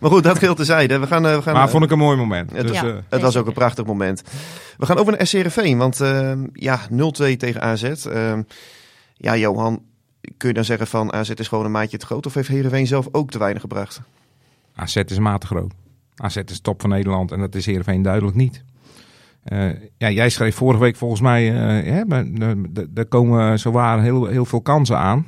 Maar 0.00 0.10
goed, 0.10 0.22
dat 0.22 0.38
geheel 0.38 0.54
tezijde. 0.54 0.98
We 0.98 1.06
gaan, 1.06 1.26
eh, 1.26 1.34
we 1.36 1.42
gaan, 1.42 1.54
Maar 1.54 1.68
vond 1.70 1.84
ik 1.84 1.90
een 1.90 1.98
mooi 1.98 2.16
moment. 2.16 2.50
Het- 2.52 2.66
Dus, 2.66 2.80
Ja. 2.80 2.86
eh, 2.86 2.94
Het 3.08 3.20
was 3.20 3.36
ook 3.36 3.46
een 3.46 3.52
prachtig 3.52 3.84
moment. 3.86 4.22
We 4.76 4.86
gaan 4.86 4.96
over 4.98 5.12
naar 5.12 5.26
SC 5.26 5.32
Heerenveen, 5.32 5.78
want 5.78 6.00
ehm, 6.00 6.46
ja, 6.52 6.80
0-2 6.90 7.36
tegen 7.36 7.62
AZ. 7.62 7.82
Ehm, 7.84 8.42
ja, 9.14 9.36
Johan, 9.36 9.82
kun 10.36 10.48
je 10.48 10.54
dan 10.54 10.64
zeggen 10.64 10.86
van 10.86 11.12
AZ 11.12 11.30
is 11.30 11.48
gewoon 11.48 11.64
een 11.64 11.70
maatje 11.70 11.96
te 11.96 12.06
groot 12.06 12.26
of 12.26 12.34
heeft 12.34 12.48
Heerenveen 12.48 12.86
zelf 12.86 13.08
ook 13.12 13.30
te 13.30 13.38
weinig 13.38 13.60
gebracht? 13.62 14.00
AZ 14.74 14.96
is 14.96 15.18
matig 15.18 15.48
groot. 15.48 15.72
AZ 16.16 16.36
is 16.36 16.60
top 16.60 16.80
van 16.80 16.90
Nederland 16.90 17.32
en 17.32 17.38
dat 17.40 17.54
is 17.54 17.66
Heerenveen 17.66 18.02
duidelijk 18.02 18.36
niet. 18.36 18.64
Eh, 19.44 19.70
ja, 19.98 20.10
jij 20.10 20.28
schreef 20.30 20.54
vorige 20.54 20.80
week 20.80 20.96
volgens 20.96 21.20
mij, 21.20 21.48
eh, 21.84 22.04
maar, 22.06 22.24
eh, 22.24 22.50
er 22.94 23.06
komen 23.06 23.58
zowaar 23.58 24.02
heel, 24.02 24.26
heel 24.26 24.44
veel 24.44 24.60
kansen 24.60 24.98
aan. 24.98 25.26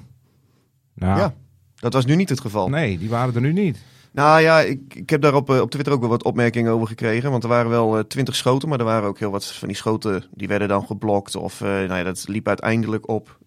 Nou, 0.94 1.18
Ja, 1.18 1.34
dat 1.74 1.92
was 1.92 2.04
nu 2.06 2.16
niet 2.16 2.28
het 2.28 2.40
geval. 2.40 2.68
nee, 2.68 2.98
die 2.98 3.08
waren 3.08 3.34
er 3.34 3.40
nu 3.40 3.52
niet. 3.52 3.78
Nou 4.12 4.40
ja, 4.40 4.60
ik, 4.60 4.94
ik 4.94 5.10
heb 5.10 5.20
daar 5.20 5.34
op, 5.34 5.50
eh, 5.50 5.60
op 5.60 5.70
Twitter 5.70 5.92
ook 5.92 6.00
wel 6.00 6.08
wat 6.08 6.24
opmerkingen 6.24 6.72
over 6.72 6.86
gekregen. 6.86 7.30
Want 7.30 7.42
er 7.42 7.48
waren 7.48 7.70
wel 7.70 8.06
twintig 8.06 8.36
schoten, 8.36 8.68
maar 8.68 8.78
er 8.78 8.84
waren 8.84 9.08
ook 9.08 9.18
heel 9.18 9.30
wat 9.30 9.46
van 9.46 9.68
die 9.68 9.76
schoten 9.76 10.24
die 10.34 10.48
werden 10.48 10.68
dan 10.68 10.86
geblokt. 10.86 11.36
Of 11.36 11.60
eh, 11.60 11.68
nou 11.68 11.94
ja, 11.94 12.02
dat 12.02 12.24
liep 12.28 12.48
uiteindelijk 12.48 13.08
op 13.08 13.38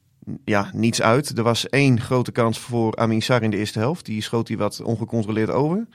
ja, 0.45 0.69
niets 0.73 1.01
uit. 1.01 1.37
Er 1.37 1.43
was 1.43 1.69
één 1.69 1.99
grote 2.01 2.31
kans 2.31 2.59
voor 2.59 2.95
Amin 2.95 3.21
Sar 3.21 3.43
in 3.43 3.49
de 3.49 3.57
eerste 3.57 3.79
helft. 3.79 4.05
Die 4.05 4.21
schoot 4.21 4.47
hij 4.47 4.57
wat 4.57 4.81
ongecontroleerd 4.81 5.49
over. 5.49 5.87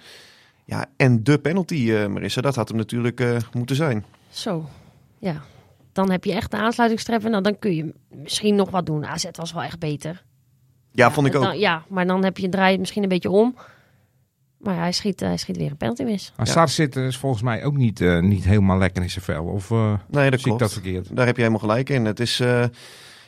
Ja, 0.64 0.86
en 0.96 1.24
de 1.24 1.38
penalty, 1.38 1.92
eh, 1.92 2.06
Marissa, 2.06 2.40
dat 2.40 2.54
had 2.54 2.68
hem 2.68 2.76
natuurlijk 2.76 3.20
eh, 3.20 3.36
moeten 3.52 3.76
zijn. 3.76 4.04
Zo. 4.38 4.68
Ja. 5.18 5.42
Dan 5.92 6.10
heb 6.10 6.24
je 6.24 6.32
echt 6.32 6.50
de 6.50 6.56
aansluitingstreffer. 6.56 7.30
Nou, 7.30 7.42
dan 7.42 7.58
kun 7.58 7.74
je 7.74 7.94
misschien 8.08 8.54
nog 8.54 8.70
wat 8.70 8.86
doen. 8.86 9.06
AZ 9.06 9.24
was 9.32 9.52
wel 9.52 9.62
echt 9.62 9.78
beter. 9.78 10.24
Ja, 10.90 11.10
vond 11.10 11.26
ik 11.26 11.34
ook. 11.34 11.42
Dan- 11.42 11.58
ja, 11.58 11.82
maar 11.88 12.06
dan 12.06 12.24
heb 12.24 12.38
je 12.38 12.48
draai 12.48 12.70
het 12.70 12.80
misschien 12.80 13.02
een 13.02 13.08
beetje 13.08 13.30
om. 13.30 13.56
Maar 14.58 14.74
ja, 14.74 14.80
hij 14.80 14.92
schiet, 14.92 15.20
hij 15.20 15.36
schiet 15.36 15.56
weer 15.56 15.70
een 15.70 15.76
penalty 15.76 16.02
mis. 16.02 16.32
Maar 16.36 16.46
Ja. 16.46 16.52
Sar 16.52 16.68
zit 16.68 16.96
is 16.96 17.16
volgens 17.16 17.42
mij 17.42 17.64
ook 17.64 17.76
niet, 17.76 18.00
eh, 18.00 18.20
niet 18.20 18.44
helemaal 18.44 18.78
lekker 18.78 19.02
in 19.02 19.10
zijn 19.10 19.24
vel. 19.24 19.44
Of 19.44 19.70
eh, 19.70 19.94
nee, 20.08 20.30
dat 20.30 20.40
zie 20.40 20.52
ik 20.52 20.56
klopt. 20.56 20.58
dat 20.58 20.72
verkeerd? 20.72 21.16
Daar 21.16 21.26
heb 21.26 21.34
je 21.36 21.42
helemaal 21.42 21.62
gelijk 21.68 21.88
in. 21.90 22.04
Het 22.04 22.20
is, 22.20 22.40
eh, 22.40 22.64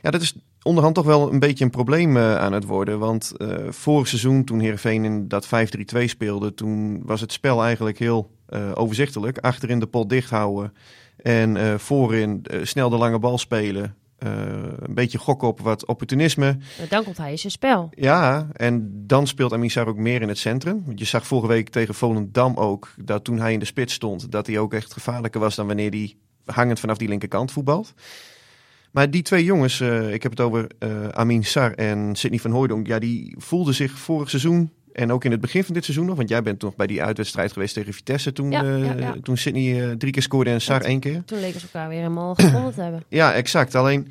ja, 0.03 0.11
dat 0.11 0.21
is 0.21 0.35
onderhand 0.63 0.95
toch 0.95 1.05
wel 1.05 1.33
een 1.33 1.39
beetje 1.39 1.65
een 1.65 1.71
probleem 1.71 2.17
eh, 2.17 2.37
aan 2.39 2.53
het 2.53 2.65
worden. 2.65 2.99
Want 2.99 3.33
eh, 3.37 3.57
vorig 3.69 4.09
seizoen, 4.09 4.45
toen 4.45 4.61
Heerenveen 4.61 5.05
in 5.05 5.29
dat 5.29 5.47
5-3-2 5.47 6.07
speelde, 6.09 6.55
toen 6.55 7.03
was 7.05 7.21
het 7.21 7.33
spel 7.33 7.63
eigenlijk 7.65 7.99
heel 7.99 8.31
eh, 8.31 8.36
overzichtelijk. 8.75 9.39
Achterin 9.39 9.79
de 9.79 9.87
pot 9.87 10.09
dicht 10.09 10.31
houden 10.31 10.73
en 11.17 11.57
eh, 11.57 11.75
voorin 11.75 12.41
eh, 12.43 12.61
snel 12.63 12.89
de 12.89 12.97
lange 12.97 13.19
bal 13.19 13.39
spelen. 13.39 13.97
Eh, 14.19 14.31
een 14.79 14.95
beetje 14.95 15.19
gokken 15.19 15.49
op 15.49 15.61
wat 15.61 15.87
opportunisme. 15.87 16.57
Dan 16.89 17.05
komt 17.05 17.17
hij 17.17 17.31
in 17.31 17.39
zijn 17.39 17.53
spel. 17.53 17.91
Ja, 17.95 18.49
en 18.53 19.05
dan 19.07 19.27
speelt 19.27 19.53
Amisar 19.53 19.87
ook 19.87 19.97
meer 19.97 20.23
in 20.23 20.29
het 20.29 20.39
centrum. 20.39 20.83
Want 20.87 20.99
je 20.99 21.05
zag 21.05 21.27
vorige 21.27 21.49
week 21.49 21.69
tegen 21.69 21.95
Volendam 21.95 22.57
ook 22.57 22.95
dat 22.97 23.25
toen 23.25 23.39
hij 23.39 23.53
in 23.53 23.59
de 23.59 23.65
spits 23.65 23.95
stond, 23.95 24.33
dat 24.33 24.47
hij 24.47 24.59
ook 24.59 24.75
echt 24.75 24.93
gevaarlijker 24.93 25.41
was 25.41 25.55
dan 25.55 25.67
wanneer 25.67 25.91
hij 25.91 26.17
hangend 26.45 26.81
vanaf 26.81 26.97
die 26.97 27.09
linkerkant 27.09 27.53
voetbalt. 27.53 27.95
Maar 28.97 29.11
die 29.11 29.23
twee 29.23 29.45
jongens, 29.45 29.81
eh, 29.81 30.13
ik 30.13 30.23
heb 30.23 30.33
het 30.33 30.41
over 30.41 30.67
eh, 30.79 31.09
Amin 31.09 31.45
Sar 31.45 31.73
en 31.73 32.17
Sidney 32.17 32.41
van 32.41 32.51
Hooijdonk, 32.51 32.87
ja, 32.87 32.99
die 32.99 33.35
voelden 33.39 33.75
zich 33.75 33.99
vorig 33.99 34.31
seizoen 34.31 34.73
en 34.97 35.13
ook 35.13 35.25
in 35.25 35.31
het 35.31 35.41
begin 35.41 35.65
van 35.65 35.75
dit 35.75 35.85
seizoen 35.85 36.07
nog, 36.07 36.17
want 36.17 36.29
jij 36.29 36.43
bent 36.43 36.59
toch 36.59 36.77
bij 36.77 36.87
die 36.87 37.03
uitwedstrijd 37.03 37.53
geweest 37.53 37.75
tegen 37.75 37.93
Vitesse 37.93 38.33
toen, 38.33 38.51
Ja, 38.51 38.63
eh, 38.63 38.85
ja, 38.85 38.95
ja. 38.99 39.15
toen 39.23 39.37
Sidney 39.37 39.83
eh, 39.91 39.97
drie 39.97 40.13
keer 40.13 40.23
scoorde 40.23 40.51
en 40.51 40.61
Sar 40.61 40.79
Dat- 40.79 40.89
één 40.89 41.01
keer. 41.01 41.23
Toen 41.25 41.41
leken 41.41 41.61
ze 41.61 41.67
elkaar 41.73 41.89
weer 41.89 41.99
helemaal 41.99 42.35
gevonden 42.35 42.75
te 42.75 42.81
hebben. 42.83 43.05
Ja, 43.09 43.33
exact. 43.33 43.75
Alleen, 43.75 44.09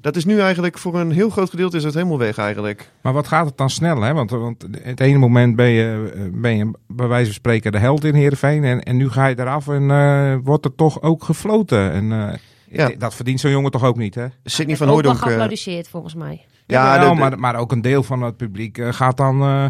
dat 0.00 0.16
is 0.16 0.24
nu 0.24 0.40
eigenlijk 0.40 0.78
voor 0.78 1.00
een 1.00 1.10
heel 1.10 1.30
groot 1.30 1.50
gedeelte 1.50 1.76
is 1.76 1.84
het 1.84 1.94
helemaal 1.94 2.18
weg 2.18 2.38
eigenlijk. 2.38 2.90
Maar 3.00 3.12
wat 3.12 3.28
gaat 3.28 3.46
het 3.46 3.56
dan 3.56 3.70
snel? 3.70 4.00
Hè? 4.00 4.12
Want, 4.12 4.30
want 4.30 4.66
het 4.82 5.00
ene 5.00 5.18
moment 5.18 5.56
ben 5.56 5.68
je, 5.68 6.12
eh, 6.14 6.20
ben 6.32 6.56
je 6.56 6.70
bij 6.88 7.06
wijze 7.06 7.24
van 7.24 7.34
spreken 7.34 7.72
de 7.72 7.78
held 7.78 8.04
in 8.04 8.14
Heerenveen. 8.14 8.64
En, 8.64 8.82
en 8.82 8.96
nu 8.96 9.08
ga 9.10 9.26
je 9.26 9.38
eraf 9.38 9.68
en 9.68 9.90
eh, 9.90 10.34
wordt 10.42 10.64
er 10.64 10.74
toch 10.74 11.02
ook 11.02 11.24
gefloten. 11.24 11.92
En 11.92 12.12
eh, 12.12 12.34
Ja. 12.70 12.90
dat 12.98 13.14
verdient 13.14 13.40
zo'n 13.40 13.50
jongen 13.50 13.70
toch 13.70 13.84
ook 13.84 13.96
niet, 13.96 14.14
hè? 14.14 14.26
Sidney 14.44 14.66
Werd 14.66 14.78
van 14.78 14.86
ook 14.86 14.92
Hooijdonk... 14.92 15.16
eh, 15.16 15.22
geapplaudisseerd 15.22 15.88
volgens 15.88 16.14
mij. 16.14 16.44
ja, 16.66 16.94
Jawel, 16.94 17.08
de- 17.08 17.14
de- 17.14 17.20
maar, 17.20 17.38
maar 17.38 17.56
ook 17.56 17.72
een 17.72 17.82
deel 17.82 18.02
van 18.02 18.22
het 18.22 18.36
publiek 18.36 18.78
gaat 18.90 19.16
dan 19.16 19.40
eh, 19.42 19.64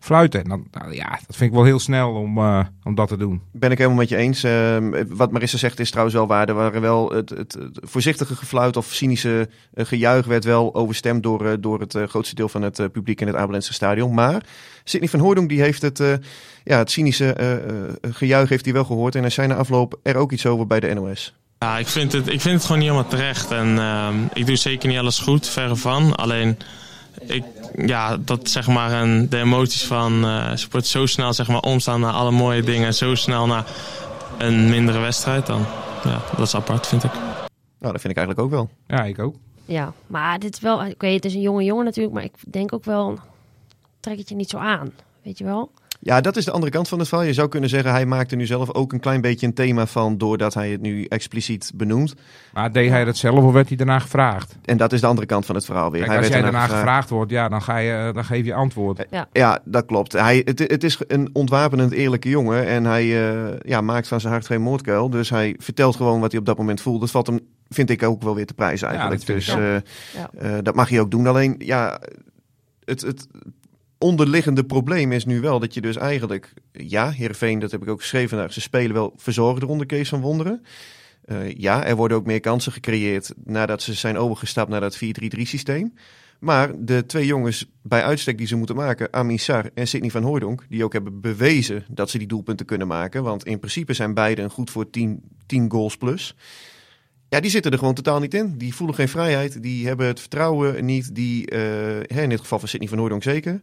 fluiten. 0.00 0.42
En 0.42 0.48
dan, 0.48 0.66
nou, 0.70 0.94
ja, 0.94 1.10
dat 1.10 1.36
vind 1.36 1.50
ik 1.50 1.56
wel 1.56 1.64
heel 1.64 1.78
snel 1.78 2.12
om, 2.12 2.38
eh, 2.38 2.64
om 2.84 2.94
dat 2.94 3.08
te 3.08 3.16
doen. 3.16 3.42
Ben 3.52 3.70
ik 3.70 3.78
helemaal 3.78 3.98
met 3.98 4.08
je 4.08 4.16
eens. 4.16 4.42
Ehm, 4.42 5.04
wat 5.08 5.30
Marissa 5.30 5.58
zegt 5.58 5.80
is 5.80 5.88
trouwens 5.88 6.16
wel 6.16 6.26
waar. 6.26 6.48
Er 6.48 6.54
waren 6.54 6.80
wel 6.80 7.10
het, 7.12 7.30
het, 7.30 7.52
het 7.52 7.80
voorzichtige 7.82 8.36
gefluit 8.36 8.76
of 8.76 8.86
cynische 8.86 9.48
eh, 9.74 9.86
gejuich 9.86 10.26
werd 10.26 10.44
wel 10.44 10.74
overstemd 10.74 11.22
door, 11.22 11.46
eh, 11.46 11.52
door 11.60 11.80
het 11.80 11.98
grootste 12.06 12.34
deel 12.34 12.48
van 12.48 12.62
het 12.62 12.78
eh, 12.78 12.86
publiek 12.92 13.20
in 13.20 13.26
het 13.26 13.36
Abelense 13.36 13.72
stadion. 13.72 14.14
Maar 14.14 14.42
Sidney 14.88 15.08
van 15.08 15.20
Hooydonk 15.20 15.48
die 15.48 15.60
heeft 15.60 15.82
het, 15.82 16.00
eh, 16.00 16.12
ja, 16.64 16.78
het 16.78 16.90
cynische 16.90 17.32
eh, 17.32 17.52
eh, 17.54 17.60
gejuich 18.10 18.48
heeft 18.48 18.64
hij 18.64 18.74
wel 18.74 18.84
gehoord. 18.84 19.14
En 19.14 19.20
hij 19.20 19.30
zei 19.30 19.46
na 19.46 19.54
afloop 19.54 19.98
er 20.02 20.16
ook 20.16 20.32
iets 20.32 20.46
over 20.46 20.66
bij 20.66 20.80
de 20.80 20.94
NOS. 20.94 21.34
Ja, 21.58 21.78
ik 21.78 21.86
vind 21.86 22.12
het, 22.12 22.26
ik 22.26 22.40
vind 22.40 22.54
het 22.54 22.62
gewoon 22.62 22.78
niet 22.78 22.90
helemaal 22.90 23.10
terecht. 23.10 23.50
En 23.50 23.78
ehm, 23.78 24.14
ik 24.32 24.46
doe 24.46 24.56
zeker 24.56 24.88
niet 24.88 24.98
alles 24.98 25.18
goed, 25.18 25.48
verre 25.48 25.76
van. 25.76 26.14
Alleen, 26.14 26.56
ik, 27.26 27.44
ja, 27.86 28.16
dat 28.16 28.48
zeg 28.48 28.66
maar 28.66 28.92
een, 29.02 29.28
de 29.28 29.38
emoties 29.38 29.84
van 29.84 30.24
eh 30.24 30.50
sport 30.54 30.86
zo 30.86 31.06
snel 31.06 31.32
zeg 31.32 31.48
maar, 31.48 31.60
omstaan 31.60 32.00
naar 32.00 32.12
alle 32.12 32.30
mooie 32.30 32.62
dingen. 32.62 32.94
Zo 32.94 33.14
snel 33.14 33.46
naar 33.46 33.64
een 34.38 34.68
mindere 34.68 34.98
wedstrijd. 34.98 35.46
Dan, 35.46 35.64
ja, 36.04 36.20
dat 36.36 36.46
is 36.46 36.54
apart, 36.54 36.86
vind 36.86 37.04
ik. 37.04 37.12
Nou, 37.78 37.92
dat 37.92 38.00
vind 38.00 38.16
ik 38.16 38.16
eigenlijk 38.16 38.40
ook 38.40 38.50
wel. 38.50 38.70
Ja, 38.86 39.04
ik 39.04 39.18
ook. 39.18 39.34
Ja, 39.64 39.92
maar 40.06 40.38
dit 40.38 40.54
is 40.54 40.60
wel... 40.60 40.78
Oké, 40.78 41.06
het 41.06 41.24
is 41.24 41.34
een 41.34 41.40
jonge 41.40 41.64
jongen 41.64 41.84
natuurlijk, 41.84 42.14
maar 42.14 42.24
ik 42.24 42.34
denk 42.46 42.72
ook 42.72 42.84
wel... 42.84 43.18
Trek 44.00 44.18
het 44.18 44.28
je 44.28 44.34
niet 44.34 44.50
zo 44.50 44.56
aan, 44.56 44.92
weet 45.28 45.38
je 45.38 45.44
wel? 45.44 45.70
Ja, 46.00 46.20
dat 46.20 46.36
is 46.36 46.44
de 46.44 46.50
andere 46.50 46.72
kant 46.72 46.88
van 46.88 46.98
het 46.98 47.08
verhaal. 47.08 47.26
Je 47.26 47.32
zou 47.32 47.48
kunnen 47.48 47.68
zeggen, 47.68 47.90
hij 47.90 48.06
maakt 48.06 48.30
er 48.30 48.36
nu 48.36 48.46
zelf 48.46 48.74
ook 48.74 48.92
een 48.92 49.00
klein 49.00 49.20
beetje 49.20 49.46
een 49.46 49.54
thema 49.54 49.86
van, 49.86 50.18
doordat 50.18 50.54
hij 50.54 50.70
het 50.70 50.80
nu 50.80 51.04
expliciet 51.04 51.72
benoemt. 51.74 52.14
Maar 52.52 52.72
deed 52.72 52.90
hij 52.90 53.04
dat 53.04 53.16
zelf 53.16 53.44
of 53.44 53.52
werd 53.52 53.68
hij 53.68 53.76
daarna 53.76 53.98
gevraagd? 53.98 54.56
En 54.64 54.76
dat 54.76 54.92
is 54.92 55.00
de 55.00 55.06
andere 55.06 55.26
kant 55.26 55.46
van 55.46 55.54
het 55.54 55.64
verhaal 55.64 55.90
weer. 55.90 56.00
Kijk, 56.00 56.12
hij 56.12 56.18
als 56.18 56.28
werd 56.28 56.42
jij 56.42 56.50
daarna 56.52 56.74
gevraagd 56.74 57.10
wordt, 57.10 57.30
ja, 57.30 57.48
dan, 57.48 57.62
ga 57.62 57.76
je, 57.76 57.92
eh, 57.92 58.14
dan 58.14 58.24
geef 58.24 58.44
je 58.44 58.54
antwoord. 58.54 59.06
Ja, 59.32 59.60
dat 59.64 59.86
klopt. 59.86 60.12
Hij, 60.12 60.42
het, 60.44 60.58
het 60.58 60.84
is 60.84 60.98
een 61.06 61.30
ontwapenend 61.32 61.92
eerlijke 61.92 62.28
jongen 62.28 62.66
en 62.66 62.84
hij 62.84 63.30
eh, 63.30 63.58
ja, 63.60 63.80
maakt 63.80 64.08
van 64.08 64.20
zijn 64.20 64.32
hart 64.32 64.46
geen 64.46 64.62
moordkuil. 64.62 65.10
Dus 65.10 65.30
hij 65.30 65.54
vertelt 65.58 65.96
gewoon 65.96 66.20
wat 66.20 66.30
hij 66.30 66.40
op 66.40 66.46
dat 66.46 66.58
moment 66.58 66.80
voelt. 66.80 67.00
Dat 67.00 67.10
valt 67.10 67.26
hem, 67.26 67.40
vind 67.68 67.90
ik, 67.90 68.02
ook 68.02 68.22
wel 68.22 68.34
weer 68.34 68.46
te 68.46 68.54
prijzen 68.54 68.88
eigenlijk. 68.88 69.26
dus 69.26 69.48
eh, 69.48 69.76
eh, 69.76 69.82
dat 70.62 70.74
mag 70.74 70.88
hij 70.88 71.00
ook 71.00 71.10
doen. 71.10 71.26
Alleen, 71.26 71.54
ja, 71.58 72.00
het, 72.84 73.00
het 73.00 73.26
onderliggende 73.98 74.64
probleem 74.64 75.12
is 75.12 75.24
nu 75.24 75.40
wel 75.40 75.58
dat 75.58 75.74
je 75.74 75.80
dus 75.80 75.96
eigenlijk... 75.96 76.52
Ja, 76.72 77.10
Heerenveen, 77.10 77.58
dat 77.58 77.70
heb 77.70 77.82
ik 77.82 77.88
ook 77.88 78.00
geschreven, 78.00 78.36
nou, 78.36 78.50
ze 78.50 78.60
spelen 78.60 78.92
wel 78.92 79.12
verzorgd 79.16 79.62
rond 79.62 79.80
de 79.80 79.86
Kees 79.86 80.08
van 80.08 80.20
Wonderen. 80.20 80.62
Eh, 81.24 81.54
ja, 81.54 81.84
er 81.84 81.96
worden 81.96 82.16
ook 82.16 82.26
meer 82.26 82.40
kansen 82.40 82.72
gecreëerd 82.72 83.34
nadat 83.44 83.82
ze 83.82 83.94
zijn 83.94 84.18
overgestapt 84.18 84.70
naar 84.70 84.80
dat 84.80 84.96
4-3-3 84.96 85.00
systeem. 85.42 85.92
Maar 86.38 86.72
de 86.78 87.06
twee 87.06 87.26
jongens 87.26 87.70
bij 87.82 88.04
uitstek 88.04 88.38
die 88.38 88.46
ze 88.46 88.56
moeten 88.56 88.76
maken, 88.76 89.12
Amin 89.12 89.38
Sar 89.38 89.70
en 89.74 89.88
Sidney 89.88 90.10
van 90.10 90.22
Hooydonk, 90.22 90.64
die 90.68 90.84
ook 90.84 90.92
hebben 90.92 91.20
bewezen 91.20 91.84
dat 91.88 92.10
ze 92.10 92.18
die 92.18 92.26
doelpunten 92.26 92.66
kunnen 92.66 92.86
maken. 92.86 93.22
Want 93.22 93.44
in 93.44 93.58
principe 93.58 93.92
zijn 93.92 94.14
beiden 94.14 94.50
goed 94.50 94.70
voor 94.70 94.90
10, 94.90 95.22
10 95.46 95.70
goals 95.70 95.96
plus. 95.96 96.34
Ja, 97.28 97.40
die 97.40 97.50
zitten 97.50 97.72
er 97.72 97.78
gewoon 97.78 97.94
totaal 97.94 98.20
niet 98.20 98.34
in. 98.34 98.54
Die 98.58 98.74
voelen 98.74 98.96
geen 98.96 99.08
vrijheid. 99.08 99.62
Die 99.62 99.86
hebben 99.86 100.06
het 100.06 100.20
vertrouwen 100.20 100.84
niet. 100.84 101.14
Die, 101.14 101.44
hè, 102.06 102.22
in 102.22 102.28
dit 102.28 102.40
geval 102.40 102.58
van 102.58 102.68
Sidney 102.68 102.88
van 102.88 102.98
Hooydonk 102.98 103.22
zeker. 103.22 103.60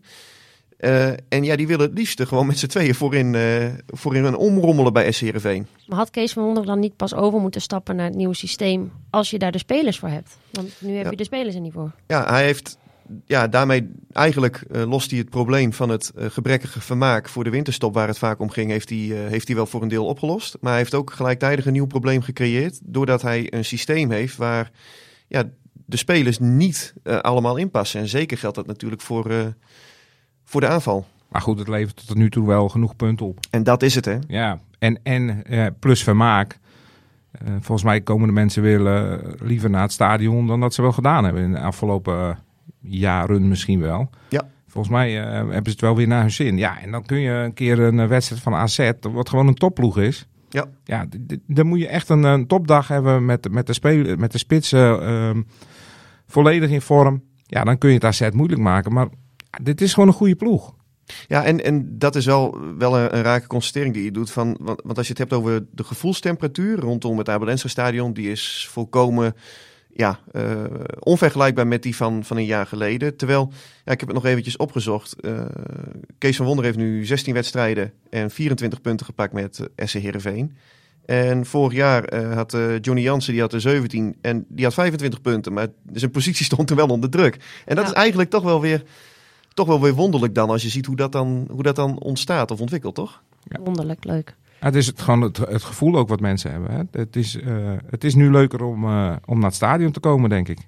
Eh, 0.77 1.07
en 1.07 1.43
ja, 1.43 1.55
die 1.55 1.67
willen 1.67 1.85
het 1.89 1.97
liefst 1.97 2.21
gewoon 2.27 2.47
met 2.47 2.59
z'n 2.59 2.67
tweeën 2.67 2.95
voorin, 2.95 3.35
eh 3.35 3.65
voorin 3.87 4.23
een 4.23 4.35
omrommelen 4.35 4.93
bij 4.93 5.11
SC 5.11 5.21
Heerenveen. 5.21 5.67
Maar 5.87 5.97
had 5.97 6.09
Kees 6.09 6.33
van 6.33 6.43
Wonderen 6.43 6.67
dan 6.67 6.79
niet 6.79 6.95
pas 6.95 7.13
over 7.13 7.39
moeten 7.39 7.61
stappen 7.61 7.95
naar 7.95 8.05
het 8.05 8.15
nieuwe 8.15 8.35
systeem... 8.35 8.91
als 9.09 9.29
je 9.29 9.39
daar 9.39 9.51
de 9.51 9.57
spelers 9.57 9.99
voor 9.99 10.09
hebt? 10.09 10.37
Want 10.51 10.71
nu 10.79 10.95
heb 10.95 11.03
Ja. 11.03 11.09
je 11.11 11.17
de 11.17 11.23
spelers 11.23 11.55
er 11.55 11.61
niet 11.61 11.73
voor. 11.73 11.91
Ja, 12.07 12.25
hij 12.33 12.43
heeft 12.45 12.77
ja, 13.25 13.47
daarmee 13.47 13.91
eigenlijk 14.11 14.63
eh, 14.71 14.89
lost 14.89 15.09
hij 15.09 15.19
het 15.19 15.29
probleem 15.29 15.73
van 15.73 15.89
het 15.89 16.09
eh, 16.09 16.25
gebrekkige 16.29 16.81
vermaak 16.81 17.29
voor 17.29 17.43
de 17.43 17.49
winterstop, 17.49 17.93
waar 17.93 18.07
het 18.07 18.17
vaak 18.17 18.39
om 18.39 18.49
ging, 18.49 18.69
heeft 18.69 18.89
hij, 18.89 18.97
eh, 18.97 19.29
heeft 19.29 19.47
hij 19.47 19.55
wel 19.55 19.65
voor 19.65 19.81
een 19.81 19.87
deel 19.87 20.05
opgelost. 20.05 20.57
Maar 20.61 20.71
hij 20.71 20.81
heeft 20.81 20.93
ook 20.93 21.11
gelijktijdig 21.11 21.65
een 21.65 21.73
nieuw 21.73 21.85
probleem 21.85 22.21
gecreëerd, 22.21 22.79
doordat 22.83 23.21
hij 23.21 23.53
een 23.53 23.65
systeem 23.65 24.11
heeft 24.11 24.37
waar 24.37 24.71
ja, 25.27 25.43
de 25.85 25.97
spelers 25.97 26.39
niet 26.39 26.93
allemaal 27.21 27.57
inpassen. 27.57 27.99
En 27.99 28.07
zeker 28.07 28.37
geldt 28.37 28.55
dat 28.55 28.67
natuurlijk 28.67 29.01
voor, 29.01 29.55
voor 30.43 30.61
de 30.61 30.67
aanval. 30.67 31.05
Maar 31.27 31.41
goed, 31.41 31.59
het 31.59 31.67
levert 31.67 32.07
tot 32.07 32.17
nu 32.17 32.29
toe 32.29 32.47
wel 32.47 32.69
genoeg 32.69 32.95
punten 32.95 33.25
op. 33.25 33.39
En 33.49 33.63
dat 33.63 33.83
is 33.83 33.95
het, 33.95 34.05
hè? 34.05 34.17
Ja, 34.27 34.59
en, 34.79 34.99
en 35.03 35.43
plus 35.79 36.03
vermaak. 36.03 36.59
Volgens 37.59 37.83
mij 37.83 38.01
komen 38.01 38.27
de 38.27 38.33
mensen 38.33 38.61
weer 38.61 39.19
liever 39.39 39.69
naar 39.69 39.81
het 39.81 39.91
stadion 39.91 40.47
dan 40.47 40.59
dat 40.59 40.73
ze 40.73 40.81
wel 40.81 40.91
gedaan 40.91 41.23
hebben 41.23 41.43
in 41.43 41.51
de 41.51 41.59
afgelopen 41.59 42.44
jaren 42.81 43.47
misschien 43.47 43.79
wel. 43.79 44.09
Ja. 44.29 44.49
Volgens 44.67 44.93
mij 44.93 45.21
eh, 45.21 45.33
hebben 45.33 45.63
ze 45.63 45.69
het 45.69 45.81
wel 45.81 45.95
weer 45.95 46.07
naar 46.07 46.21
hun 46.21 46.31
zin. 46.31 46.57
Ja, 46.57 46.81
en 46.81 46.91
dan 46.91 47.05
kun 47.05 47.19
je 47.19 47.31
een 47.31 47.53
keer 47.53 47.79
een 47.79 47.99
eh, 47.99 48.07
wedstrijd 48.07 48.41
van 48.41 48.53
AZ, 48.53 48.91
wat 49.01 49.29
gewoon 49.29 49.47
een 49.47 49.55
topploeg 49.55 49.99
is. 49.99 50.27
Ja. 50.49 50.65
Ja, 50.83 51.05
dan 51.47 51.67
moet 51.67 51.79
je 51.79 51.87
echt 51.87 52.09
een, 52.09 52.23
een 52.23 52.47
topdag 52.47 52.87
hebben 52.87 53.25
met, 53.25 53.51
met, 53.51 53.67
de, 53.67 53.73
spelen, 53.73 54.19
met 54.19 54.31
de 54.31 54.37
spitsen 54.37 55.01
ehm, 55.01 55.41
volledig 56.27 56.69
in 56.69 56.81
vorm. 56.81 57.23
Ja, 57.43 57.63
dan 57.63 57.77
kun 57.77 57.89
je 57.89 57.95
het 57.95 58.03
AZ 58.03 58.29
moeilijk 58.33 58.61
maken. 58.61 58.93
Maar 58.93 59.07
dit 59.61 59.81
is 59.81 59.93
gewoon 59.93 60.09
een 60.09 60.15
goede 60.15 60.35
ploeg. 60.35 60.75
Ja, 61.27 61.43
en, 61.43 61.63
en 61.63 61.97
dat 61.97 62.15
is 62.15 62.25
wel, 62.25 62.57
wel 62.77 62.97
een, 62.97 63.15
een 63.15 63.23
rake 63.23 63.47
constatering 63.47 63.93
die 63.93 64.03
je 64.03 64.11
doet. 64.11 64.31
Van, 64.31 64.57
want, 64.61 64.81
want 64.83 64.97
als 64.97 65.07
je 65.07 65.13
het 65.13 65.21
hebt 65.21 65.33
over 65.33 65.65
de 65.71 65.83
gevoelstemperatuur 65.83 66.79
rondom 66.79 67.17
het 67.17 67.29
Abelense 67.29 67.67
stadion, 67.67 68.13
die 68.13 68.31
is 68.31 68.67
volkomen 68.71 69.35
ja, 69.97 70.19
eh, 70.31 70.63
onvergelijkbaar 70.99 71.67
met 71.67 71.83
die 71.83 71.95
van, 71.95 72.23
van 72.23 72.37
een 72.37 72.45
jaar 72.45 72.65
geleden. 72.65 73.15
Terwijl, 73.17 73.51
ja, 73.85 73.91
ik 73.91 73.99
heb 73.99 74.09
het 74.09 74.17
nog 74.17 74.25
eventjes 74.25 74.57
opgezocht. 74.57 75.19
eh, 75.21 75.45
Kees 76.17 76.35
van 76.37 76.45
Wonder 76.45 76.65
heeft 76.65 76.77
nu 76.77 77.05
16 77.05 77.33
wedstrijden 77.33 77.91
en 78.09 78.31
24 78.31 78.81
punten 78.81 79.05
gepakt 79.05 79.33
met 79.33 79.59
uh, 79.59 79.85
SC 79.87 79.93
Heerenveen. 79.93 80.55
En 81.05 81.45
vorig 81.45 81.73
jaar 81.73 82.03
eh, 82.03 82.33
had 82.33 82.53
eh, 82.53 82.79
Johnny 82.81 83.01
Jansen, 83.03 83.31
die 83.33 83.41
had 83.41 83.53
er 83.53 83.61
17 83.61 84.15
en 84.21 84.45
die 84.49 84.65
had 84.65 84.73
25 84.73 85.21
punten. 85.21 85.53
Maar 85.53 85.67
zijn 85.93 86.11
positie 86.11 86.45
stond 86.51 86.69
er 86.69 86.75
wel 86.75 86.87
onder 86.87 87.09
druk. 87.09 87.35
En 87.65 87.75
dat 87.75 87.85
Ja. 87.85 87.91
is 87.91 87.97
eigenlijk 87.97 88.29
toch 88.29 88.43
wel 88.43 88.61
weer 88.61 88.83
toch 89.53 89.67
wel 89.67 89.81
weer 89.81 89.93
wonderlijk 89.93 90.35
dan 90.35 90.49
als 90.49 90.61
je 90.61 90.69
ziet 90.69 90.85
hoe 90.85 90.95
dat 90.95 91.11
dan, 91.11 91.47
hoe 91.51 91.63
dat 91.63 91.75
dan 91.75 91.99
ontstaat 91.99 92.51
of 92.51 92.59
ontwikkelt, 92.61 92.95
toch? 92.95 93.21
Ja. 93.43 93.59
Wonderlijk 93.63 94.03
leuk. 94.03 94.35
Ja, 94.59 94.65
het 94.65 94.75
is 94.75 94.87
het, 94.87 95.01
gewoon 95.01 95.21
het, 95.21 95.37
het 95.37 95.63
gevoel 95.63 95.95
ook 95.95 96.07
wat 96.07 96.19
mensen 96.19 96.51
hebben. 96.51 96.71
Hè? 96.71 96.99
Het, 96.99 97.15
is, 97.15 97.39
eh, 97.41 97.73
het 97.89 98.03
is 98.03 98.15
nu 98.15 98.31
leuker 98.31 98.63
om, 98.63 98.83
eh, 98.83 99.15
om 99.25 99.35
naar 99.35 99.45
het 99.45 99.55
stadion 99.55 99.91
te 99.91 99.99
komen, 99.99 100.29
denk 100.29 100.47
ik. 100.47 100.59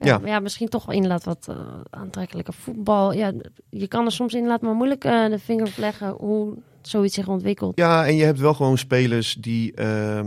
Ja, 0.00 0.20
Ja. 0.24 0.40
misschien 0.40 0.68
toch 0.68 0.86
wel 0.86 0.94
inderdaad 0.94 1.24
wat 1.24 1.46
uh, 1.50 1.56
aantrekkelijker 1.90 2.54
voetbal. 2.54 3.12
Ja, 3.12 3.32
je 3.70 3.88
kan 3.88 4.04
er 4.04 4.12
soms 4.12 4.34
inderdaad 4.34 4.60
maar 4.60 4.74
moeilijk 4.74 5.04
uh, 5.04 5.26
de 5.26 5.38
vinger 5.38 5.66
op 5.66 5.76
leggen 5.76 6.10
hoe 6.10 6.54
zoiets 6.82 7.14
zich 7.14 7.28
ontwikkelt. 7.28 7.78
Ja, 7.78 8.06
en 8.06 8.16
je 8.16 8.24
hebt 8.24 8.38
wel 8.38 8.54
gewoon 8.54 8.78
spelers 8.78 9.34
die 9.40 9.72
uh, 9.80 10.20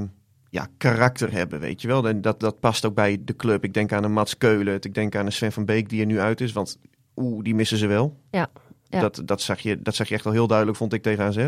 ja, 0.49 0.67
karakter 0.77 1.31
hebben, 1.31 1.59
weet 1.59 1.81
je 1.81 1.87
wel. 1.87 2.07
En 2.07 2.21
dat, 2.21 2.39
dat 2.39 2.59
past 2.59 2.85
ook 2.85 2.93
bij 2.93 3.17
de 3.25 3.35
club. 3.35 3.63
Ik 3.63 3.73
denk 3.73 3.91
aan 3.91 4.03
een 4.03 4.13
Mats 4.13 4.37
Keulen, 4.37 4.75
ik 4.81 4.93
denk 4.93 5.15
aan 5.15 5.25
een 5.25 5.31
Sven 5.31 5.51
van 5.51 5.65
Beek 5.65 5.89
die 5.89 5.99
er 5.99 6.05
nu 6.05 6.19
uit 6.19 6.41
is, 6.41 6.51
want 6.51 6.79
oeh, 7.15 7.43
die 7.43 7.55
missen 7.55 7.77
ze 7.77 7.87
wel. 7.87 8.15
Ja. 8.31 8.47
Ja. 8.89 8.99
Dat, 8.99 9.21
dat, 9.25 9.41
zag 9.41 9.59
je, 9.59 9.81
dat 9.81 9.95
zag 9.95 10.07
je 10.07 10.13
echt 10.15 10.25
al 10.25 10.31
heel 10.31 10.47
duidelijk, 10.47 10.77
vond 10.77 10.93
ik, 10.93 11.03
tegen 11.03 11.23
AZ. 11.23 11.47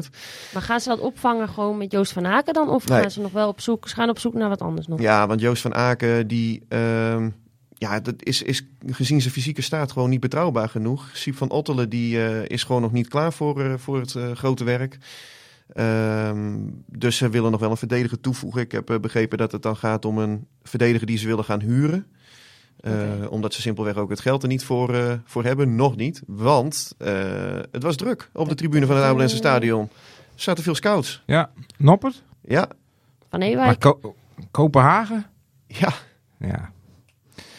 Maar 0.53 0.61
gaan 0.61 0.79
ze 0.79 0.89
dat 0.89 0.99
opvangen 0.99 1.49
gewoon 1.49 1.77
met 1.77 1.91
Joost 1.91 2.11
van 2.11 2.25
Aken 2.25 2.53
dan? 2.53 2.69
Of 2.69 2.87
Nee. 2.87 3.01
gaan 3.01 3.11
ze 3.11 3.21
nog 3.21 3.31
wel 3.31 3.47
op 3.47 3.61
zoek, 3.61 3.87
ze 3.87 3.95
gaan 3.95 4.09
op 4.09 4.19
zoek 4.19 4.33
naar 4.33 4.49
wat 4.49 4.61
anders 4.61 4.87
nog? 4.87 5.01
Ja, 5.01 5.27
want 5.27 5.41
Joost 5.41 5.61
van 5.61 5.75
Aken, 5.75 6.27
die, 6.27 6.65
uh, 6.69 7.25
ja, 7.73 7.99
dat 7.99 8.15
is, 8.17 8.41
is 8.41 8.67
gezien 8.85 9.21
zijn 9.21 9.33
fysieke 9.33 9.61
staat 9.61 9.91
gewoon 9.91 10.09
niet 10.09 10.19
betrouwbaar 10.19 10.69
genoeg. 10.69 11.09
Siep 11.13 11.35
van 11.35 11.49
Ottelen, 11.49 11.89
die 11.89 12.15
uh, 12.17 12.45
is 12.45 12.63
gewoon 12.63 12.81
nog 12.81 12.91
niet 12.91 13.07
klaar 13.07 13.33
voor, 13.33 13.61
uh, 13.61 13.73
voor 13.77 13.99
het 13.99 14.13
uh, 14.13 14.31
grote 14.31 14.63
werk. 14.63 14.97
Um, 15.75 16.83
dus 16.85 17.17
ze 17.17 17.29
willen 17.29 17.51
nog 17.51 17.59
wel 17.59 17.71
een 17.71 17.77
verdediger 17.77 18.19
toevoegen. 18.19 18.61
Ik 18.61 18.71
heb 18.71 18.97
begrepen 19.01 19.37
dat 19.37 19.51
het 19.51 19.61
dan 19.61 19.75
gaat 19.75 20.05
om 20.05 20.17
een 20.17 20.47
verdediger 20.63 21.07
die 21.07 21.17
ze 21.17 21.27
willen 21.27 21.43
gaan 21.43 21.61
huren. 21.61 22.05
Okay. 22.83 23.19
Uh, 23.19 23.31
omdat 23.31 23.53
ze 23.53 23.61
simpelweg 23.61 23.95
ook 23.95 24.09
het 24.09 24.19
geld 24.19 24.41
er 24.41 24.47
niet 24.47 24.63
voor, 24.63 24.95
uh, 24.95 25.13
voor 25.25 25.43
hebben. 25.43 25.75
Nog 25.75 25.95
niet. 25.95 26.21
Want 26.27 26.95
uh, 26.97 27.07
het 27.71 27.83
was 27.83 27.95
druk 27.95 28.29
op 28.33 28.49
de 28.49 28.55
tribune 28.55 28.85
van 28.85 28.95
het 28.95 29.05
Abelense 29.05 29.35
stadion. 29.35 29.81
Er 30.35 30.41
zaten 30.41 30.63
veel 30.63 30.75
scouts. 30.75 31.23
Ja, 31.25 31.49
Noppert? 31.77 32.23
Ja. 32.41 32.69
Van 33.29 33.41
Ewijk? 33.41 33.79
Ko 33.79 34.15
Kopenhagen? 34.51 35.25
Ja. 35.67 35.93
Ja. 36.37 36.71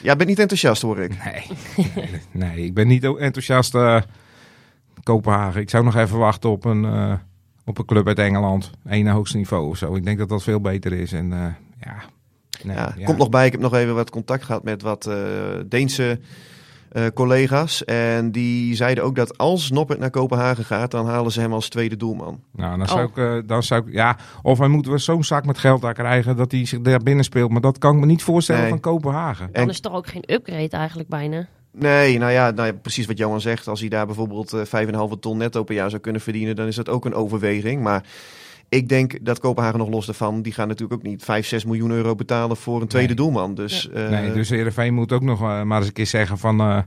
Jij 0.03 0.17
bent 0.17 0.29
niet 0.29 0.39
enthousiast, 0.39 0.83
hoor 0.83 0.99
ik. 0.99 1.25
Nee, 1.25 1.47
nee, 1.95 2.21
nee 2.53 2.65
ik 2.65 2.75
ben 2.75 2.87
niet 2.87 3.05
enthousiast 3.05 3.75
uh, 3.75 4.01
Kopenhagen. 5.03 5.61
Ik 5.61 5.71
zou 5.71 5.85
nog 5.85 5.97
even 5.97 6.19
wachten 6.19 6.51
op 6.51 6.65
een, 6.65 6.85
uh, 6.85 7.15
op 7.65 7.79
een 7.79 7.85
club 7.85 8.07
uit 8.07 8.19
Engeland. 8.19 8.71
Eén 8.85 9.07
hoogste 9.07 9.37
niveau 9.37 9.69
of 9.69 9.77
zo. 9.77 9.95
Ik 9.95 10.05
denk 10.05 10.19
dat 10.19 10.29
dat 10.29 10.43
veel 10.43 10.61
beter 10.61 10.93
is. 10.93 11.13
En 11.13 11.31
uh, 11.31 11.47
ja, 11.81 12.03
Nee, 12.64 12.77
ja, 12.77 12.94
ja. 12.98 13.05
Komt 13.05 13.18
nog 13.18 13.29
bij, 13.29 13.46
ik 13.46 13.53
heb 13.53 13.61
nog 13.61 13.75
even 13.75 13.94
wat 13.94 14.11
contact 14.11 14.44
gehad 14.44 14.62
met 14.62 14.83
wat 14.83 15.07
uh, 15.07 15.14
Deense 15.66 16.18
uh, 16.92 17.07
collega's. 17.14 17.85
En 17.85 18.33
die 18.33 18.77
zeiden 18.77 19.05
ook 19.05 19.14
dat 19.14 19.38
als 19.38 19.70
Noppert 19.70 19.98
naar 19.98 20.11
Kopenhagen 20.11 20.64
gaat, 20.64 20.90
dan 20.90 21.07
halen 21.07 21.33
ze 21.33 21.40
hem 21.40 21.53
als 21.53 21.68
tweede 21.68 21.96
doelman. 21.96 22.40
Nou, 22.51 22.79
dan 22.79 22.88
zou, 22.88 23.05
oh. 23.05 23.11
ik, 23.11 23.16
uh, 23.16 23.38
dan 23.46 23.62
zou 23.62 23.87
ik, 23.87 23.92
ja, 23.92 24.16
of 24.42 24.59
hij 24.59 24.68
moet 24.68 24.88
zo'n 24.94 25.25
zak 25.25 25.44
met 25.44 25.59
geld 25.59 25.81
daar 25.81 25.94
krijgen 25.94 26.37
dat 26.37 26.53
hij 26.53 26.66
zich 26.66 26.81
daar 26.81 27.03
binnen 27.03 27.25
speelt. 27.25 27.51
Maar 27.51 27.61
dat 27.61 27.79
kan 27.79 27.94
ik 27.94 28.01
me 28.01 28.07
niet 28.07 28.22
voorstellen 28.22 28.61
nee. 28.61 28.70
van 28.70 28.81
Kopenhagen. 28.81 29.48
Dan 29.53 29.68
is 29.68 29.75
het 29.75 29.85
toch 29.85 29.94
ook 29.94 30.07
geen 30.07 30.25
upgrade 30.27 30.77
eigenlijk 30.77 31.09
bijna? 31.09 31.46
Nee, 31.70 32.18
nou 32.18 32.33
ja, 32.33 32.51
nou 32.51 32.66
ja, 32.66 32.72
precies 32.72 33.07
wat 33.07 33.18
Johan 33.18 33.40
zegt. 33.40 33.68
Als 33.68 33.81
hij 33.81 33.88
daar 33.88 34.07
bijvoorbeeld 34.07 34.53
eh 34.53 34.85
5,5 34.87 35.18
ton 35.20 35.37
netto 35.37 35.62
per 35.62 35.75
jaar 35.75 35.90
zou 35.90 36.03
kunnen 36.03 36.20
verdienen, 36.20 36.57
dan 36.57 36.66
is 36.66 36.77
dat 36.77 36.88
ook 36.88 37.05
een 37.05 37.14
overweging. 37.14 37.83
Maar 37.83 38.05
ik 38.73 38.89
denk 38.89 39.25
dat 39.25 39.39
Kopenhagen 39.39 39.79
nog 39.79 39.89
los 39.89 40.07
daarvan, 40.07 40.43
die 40.43 40.53
gaan 40.53 40.69
natuurlijk 40.69 41.01
ook 41.01 41.07
niet 41.07 41.23
5, 41.25 41.47
6 41.47 41.65
miljoen 41.65 41.91
euro 41.91 42.15
betalen 42.15 42.57
voor 42.57 42.81
een 42.81 42.87
tweede 42.89 43.09
Nee. 43.09 43.17
doelman. 43.17 43.55
Dus, 43.55 43.91
eh, 43.91 44.09
nee, 44.09 44.33
dus 44.33 44.49
Heerenveen 44.49 44.95
moet 44.95 45.13
ook 45.13 45.23
nog 45.23 45.41
eh, 45.43 45.63
maar 45.63 45.79
eens 45.79 45.87
een 45.87 45.93
keer 45.93 46.07
zeggen 46.07 46.39
van... 46.39 46.61
eh, 46.61 46.79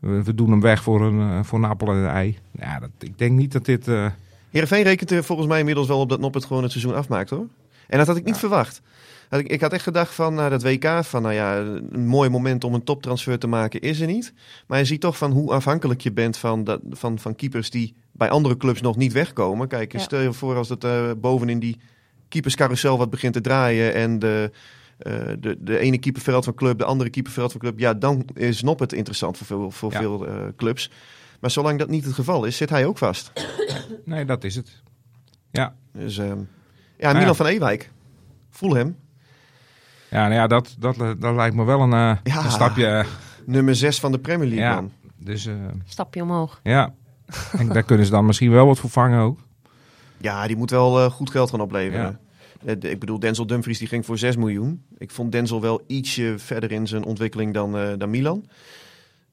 we, 0.00 0.22
we 0.22 0.34
doen 0.34 0.50
hem 0.50 0.60
weg 0.60 0.82
voor, 0.82 1.00
een, 1.02 1.44
voor 1.44 1.60
Napel 1.60 1.88
en 1.88 1.96
een 1.96 2.08
ei. 2.08 2.38
Ja, 2.50 2.78
dat, 2.78 2.90
ik 2.98 3.18
denk 3.18 3.32
niet 3.38 3.52
dat 3.52 3.64
dit... 3.64 3.88
eh, 3.88 4.06
Heerenveen 4.50 4.82
rekent 4.82 5.10
er 5.10 5.24
volgens 5.24 5.48
mij 5.48 5.58
inmiddels 5.58 5.86
wel 5.86 6.00
op 6.00 6.08
dat 6.08 6.20
Noppert 6.20 6.44
gewoon 6.44 6.62
het 6.62 6.72
seizoen 6.72 6.94
afmaakt 6.94 7.30
hoor. 7.30 7.46
En 7.88 7.98
dat 7.98 8.06
had 8.06 8.16
ik 8.16 8.24
niet 8.24 8.36
verwacht. 8.36 8.82
Had 9.28 9.40
ik, 9.40 9.48
ik 9.48 9.60
had 9.60 9.72
echt 9.72 9.82
gedacht 9.82 10.14
van 10.14 10.34
na 10.34 10.48
dat 10.48 10.62
WK, 10.62 11.04
van 11.04 11.22
nou 11.22 11.34
ja, 11.34 11.56
een 11.58 12.06
mooi 12.06 12.30
moment 12.30 12.64
om 12.64 12.74
een 12.74 12.84
toptransfer 12.84 13.38
te 13.38 13.46
maken 13.46 13.80
is 13.80 14.00
er 14.00 14.06
niet. 14.06 14.32
Maar 14.66 14.78
je 14.78 14.84
ziet 14.84 15.00
toch 15.00 15.18
van 15.18 15.30
hoe 15.32 15.52
afhankelijk 15.52 16.00
je 16.00 16.12
bent 16.12 16.36
van, 16.36 16.64
dat, 16.64 16.80
van, 16.90 17.18
van 17.18 17.34
keepers 17.34 17.70
die 17.70 17.94
bij 18.12 18.30
andere 18.30 18.56
clubs 18.56 18.80
nog 18.80 18.96
niet 18.96 19.12
wegkomen. 19.12 19.68
Kijk, 19.68 19.92
Ja. 19.92 19.98
stel 19.98 20.20
je 20.20 20.32
voor 20.32 20.56
als 20.56 20.68
het 20.68 20.84
eh, 20.84 21.10
bovenin 21.16 21.58
die 21.58 21.76
keeperscarousel 22.28 22.98
wat 22.98 23.10
begint 23.10 23.32
te 23.32 23.40
draaien 23.40 23.94
en 23.94 24.18
de, 24.18 24.50
eh, 24.98 25.12
de, 25.38 25.56
de 25.60 25.78
ene 25.78 25.98
keeper 25.98 26.22
verhaalt 26.22 26.44
van 26.44 26.54
club, 26.54 26.78
de 26.78 26.84
andere 26.84 27.10
keeper 27.10 27.32
verhaalt 27.32 27.52
van 27.52 27.60
club. 27.60 27.78
Ja, 27.78 27.94
dan 27.94 28.24
is 28.34 28.62
Noppert 28.62 28.92
interessant 28.92 29.36
voor 29.36 29.46
veel, 29.46 29.70
voor 29.70 29.92
Ja. 29.92 29.98
veel 29.98 30.26
eh, 30.26 30.34
clubs. 30.56 30.90
Maar 31.40 31.50
zolang 31.50 31.78
dat 31.78 31.88
niet 31.88 32.04
het 32.04 32.14
geval 32.14 32.44
is, 32.44 32.56
zit 32.56 32.70
hij 32.70 32.86
ook 32.86 32.98
vast. 32.98 33.32
nee, 34.04 34.24
dat 34.24 34.44
is 34.44 34.54
het. 34.54 34.82
Ja, 35.50 35.74
Dus 35.92 36.18
ehm, 36.18 36.28
ja, 36.28 36.34
Nou 36.98 37.12
Milan 37.14 37.26
ja. 37.28 37.34
van 37.34 37.46
Ewijk. 37.46 37.90
Voel 38.50 38.74
hem. 38.74 38.96
Ja, 40.10 40.20
nou 40.22 40.32
ja 40.34 40.46
dat, 40.46 40.76
dat, 40.78 40.96
dat 41.18 41.34
lijkt 41.34 41.54
me 41.56 41.64
wel 41.64 41.80
een, 41.80 41.92
eh, 41.92 42.16
Ja. 42.34 42.44
een 42.44 42.50
stapje. 42.50 42.86
eh, 42.86 43.06
Nummer 43.46 43.74
6 43.76 44.00
van 44.00 44.12
de 44.12 44.18
Premier 44.18 44.48
League, 44.48 44.64
Ja. 44.66 44.74
man. 44.74 44.92
Dus 45.16 45.46
eh, 45.46 45.54
Stapje 45.84 46.22
omhoog. 46.22 46.60
ja, 46.62 46.94
en 47.58 47.68
daar 47.68 47.82
kunnen 47.82 48.06
ze 48.06 48.12
dan 48.12 48.26
misschien 48.26 48.50
wel 48.50 48.66
wat 48.66 48.78
voor 48.78 48.90
vangen 48.90 49.20
ook. 49.20 49.38
Ja, 50.20 50.46
die 50.46 50.56
moet 50.56 50.70
wel 50.70 51.00
eh, 51.04 51.10
goed 51.10 51.30
geld 51.30 51.50
gaan 51.50 51.60
opleveren. 51.60 52.18
Eh, 52.64 52.74
ik 52.90 52.98
bedoel, 53.00 53.18
Denzel 53.18 53.46
Dumfries 53.46 53.78
die 53.78 53.88
ging 53.88 54.06
voor 54.06 54.18
6 54.18 54.36
miljoen. 54.36 54.82
Ik 54.98 55.10
vond 55.10 55.32
Denzel 55.32 55.60
wel 55.60 55.82
ietsje 55.86 56.34
verder 56.36 56.72
in 56.72 56.86
zijn 56.86 57.04
ontwikkeling 57.04 57.54
dan, 57.54 57.76
eh, 57.78 57.88
dan 57.98 58.10
Milan. 58.10 58.44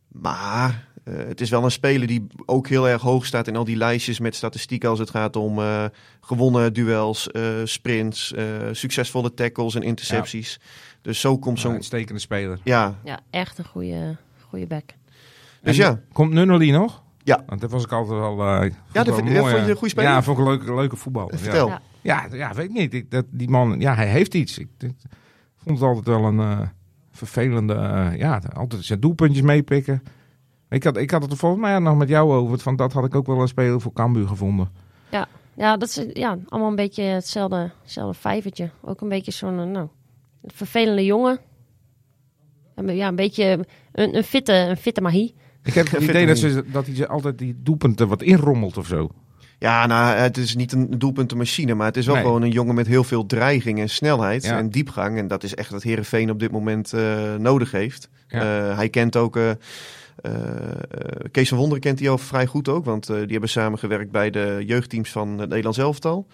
Maar 0.07 0.87
eh, 1.05 1.13
het 1.27 1.41
is 1.41 1.49
wel 1.49 1.63
een 1.63 1.71
speler 1.71 2.07
die 2.07 2.27
ook 2.45 2.67
heel 2.67 2.87
erg 2.89 3.01
hoog 3.01 3.25
staat 3.25 3.47
in 3.47 3.55
al 3.55 3.63
die 3.63 3.75
lijstjes 3.75 4.19
met 4.19 4.35
statistieken 4.35 4.89
als 4.89 4.99
het 4.99 5.09
gaat 5.09 5.35
om 5.35 5.59
eh, 5.59 5.85
gewonnen 6.21 6.73
duels, 6.73 7.31
eh, 7.31 7.43
sprints, 7.63 8.33
eh, 8.33 8.43
succesvolle 8.71 9.33
tackles 9.33 9.75
en 9.75 9.81
intercepties. 9.83 10.59
Dus 11.01 11.19
zo 11.19 11.37
komt 11.37 11.59
Zo'n 11.59 11.71
uitstekende 11.71 12.21
speler. 12.21 12.59
Ja, 12.63 12.95
Ja, 13.03 13.19
echt 13.29 13.57
een 13.57 13.65
goede, 13.65 14.15
goede 14.49 14.67
back. 14.67 14.85
dus 15.61 15.77
En 15.77 15.83
ja. 15.83 15.99
Komt 16.13 16.33
Nunnally 16.33 16.71
nog? 16.71 17.03
Ja. 17.23 17.43
Want 17.47 17.61
dat 17.61 17.71
was 17.71 17.83
ik 17.83 17.91
altijd 17.91 18.19
wel... 18.19 18.31
eh, 18.31 18.71
Ja, 18.93 19.03
dat 19.03 19.15
vind- 19.15 19.27
ja, 19.27 19.39
mooie- 19.39 19.51
vond 19.53 19.63
je 19.65 19.69
een 19.71 19.77
goede 19.77 19.89
speler? 19.93 20.09
Ja, 20.09 20.23
vond 20.23 20.37
ik 20.39 20.45
een 20.45 20.49
leuke, 20.51 20.73
leuke 20.75 20.95
voetbal. 20.95 21.31
Vertel. 21.33 21.67
Ja. 21.67 21.81
Ja, 22.01 22.27
ja, 22.31 22.53
weet 22.53 22.65
ik 22.65 22.71
niet. 22.73 22.93
Ik, 22.93 23.11
dat, 23.11 23.25
die 23.29 23.49
man, 23.49 23.79
ja, 23.79 23.95
hij 23.95 24.07
heeft 24.07 24.33
iets. 24.33 24.57
Ik, 24.57 24.67
ik 24.79 24.93
vond 25.55 25.79
het 25.79 25.87
altijd 25.87 26.05
wel 26.05 26.23
een 26.25 26.39
eh, 26.39 26.59
vervelende... 27.11 27.73
ja, 28.17 28.41
altijd 28.53 28.85
zijn 28.85 28.99
doelpuntjes 28.99 29.41
meepikken. 29.43 30.03
Ik 30.75 30.83
had, 30.83 30.97
ik 30.97 31.11
had 31.11 31.21
het 31.21 31.31
er 31.31 31.37
volgens 31.37 31.61
mij 31.61 31.79
nog 31.79 31.97
met 31.97 32.09
jou 32.09 32.31
over. 32.33 32.59
Van 32.59 32.75
dat 32.75 32.93
had 32.93 33.05
ik 33.05 33.15
ook 33.15 33.27
wel 33.27 33.41
een 33.41 33.47
speler 33.47 33.81
voor 33.81 33.93
Cambuur 33.93 34.27
gevonden. 34.27 34.69
Ja, 35.57 35.77
dat 35.77 35.89
is 35.89 36.05
ja, 36.13 36.37
allemaal 36.47 36.69
een 36.69 36.75
beetje 36.75 37.03
hetzelfde, 37.03 37.71
hetzelfde 37.81 38.19
vijvertje. 38.19 38.69
Ook 38.81 39.01
een 39.01 39.09
beetje 39.09 39.31
zo'n 39.31 39.59
eh, 39.59 39.65
nou, 39.65 39.87
vervelende 40.43 41.05
jongen. 41.05 41.39
En, 42.75 42.95
Ja, 42.95 43.07
een 43.07 43.15
beetje 43.15 43.65
een, 43.91 44.15
een, 44.15 44.23
fitte, 44.23 44.53
een 44.53 44.77
fitte 44.77 45.01
magie. 45.01 45.35
Ik 45.63 45.73
heb 45.73 45.89
het 45.91 46.01
Ja, 46.01 46.09
idee 46.09 46.25
dat, 46.25 46.37
ze, 46.37 46.63
dat 46.71 46.85
hij 46.85 46.95
ze 46.95 47.07
altijd 47.07 47.37
die 47.37 47.55
doelpunten 47.63 48.07
wat 48.07 48.21
inrommelt 48.21 48.77
of 48.77 48.87
zo. 48.87 49.09
Ja, 49.59 49.85
nou, 49.85 50.15
het 50.15 50.37
is 50.37 50.55
niet 50.55 50.71
een 50.71 50.99
doelpuntenmachine, 50.99 51.73
maar 51.73 51.87
het 51.87 51.97
is 51.97 52.05
wel 52.05 52.15
Nee. 52.15 52.23
gewoon 52.23 52.41
een 52.41 52.51
jongen 52.51 52.75
met 52.75 52.87
heel 52.87 53.03
veel 53.03 53.25
dreiging 53.25 53.79
en 53.79 53.89
snelheid 53.89 54.43
Ja. 54.43 54.57
en 54.57 54.69
diepgang. 54.69 55.17
En 55.17 55.27
dat 55.27 55.43
is 55.43 55.55
echt 55.55 55.71
wat 55.71 55.83
Herenveen 55.83 56.29
op 56.29 56.39
dit 56.39 56.51
moment 56.51 56.93
eh, 56.93 57.35
nodig 57.35 57.71
heeft. 57.71 58.09
Ja. 58.27 58.69
Eh, 58.69 58.75
hij 58.77 58.89
kent 58.89 59.15
ook, 59.15 59.39
Kees 61.31 61.49
van 61.49 61.57
Wonderen 61.57 61.83
kent 61.83 61.99
hij 61.99 62.09
al 62.09 62.17
vrij 62.17 62.45
goed 62.45 62.67
ook, 62.69 62.85
want 62.85 63.09
eh, 63.09 63.15
die 63.15 63.31
hebben 63.31 63.49
samengewerkt 63.49 64.11
bij 64.11 64.29
de 64.29 64.63
jeugdteams 64.65 65.09
van 65.09 65.29
het 65.37 65.49
Nederlands 65.49 65.77
elftal. 65.77 66.27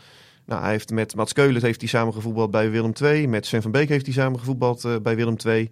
Nou, 0.45 0.61
hij 0.61 0.71
heeft 0.71 0.89
met 0.91 1.15
Mats 1.15 1.33
Keulen 1.33 1.61
heeft 1.61 1.81
hij 1.81 1.89
samen 1.89 2.13
gevoetbald 2.13 2.51
bij 2.51 2.71
Willem 2.71 2.91
II. 3.01 3.27
Met 3.27 3.45
Sven 3.45 3.61
van 3.61 3.71
Beek 3.71 3.89
heeft 3.89 4.05
hij 4.05 4.13
samen 4.15 4.39
gevoetbald 4.39 4.83
eh, 4.85 4.95
bij 5.03 5.15
Willem 5.15 5.35
II. 5.45 5.71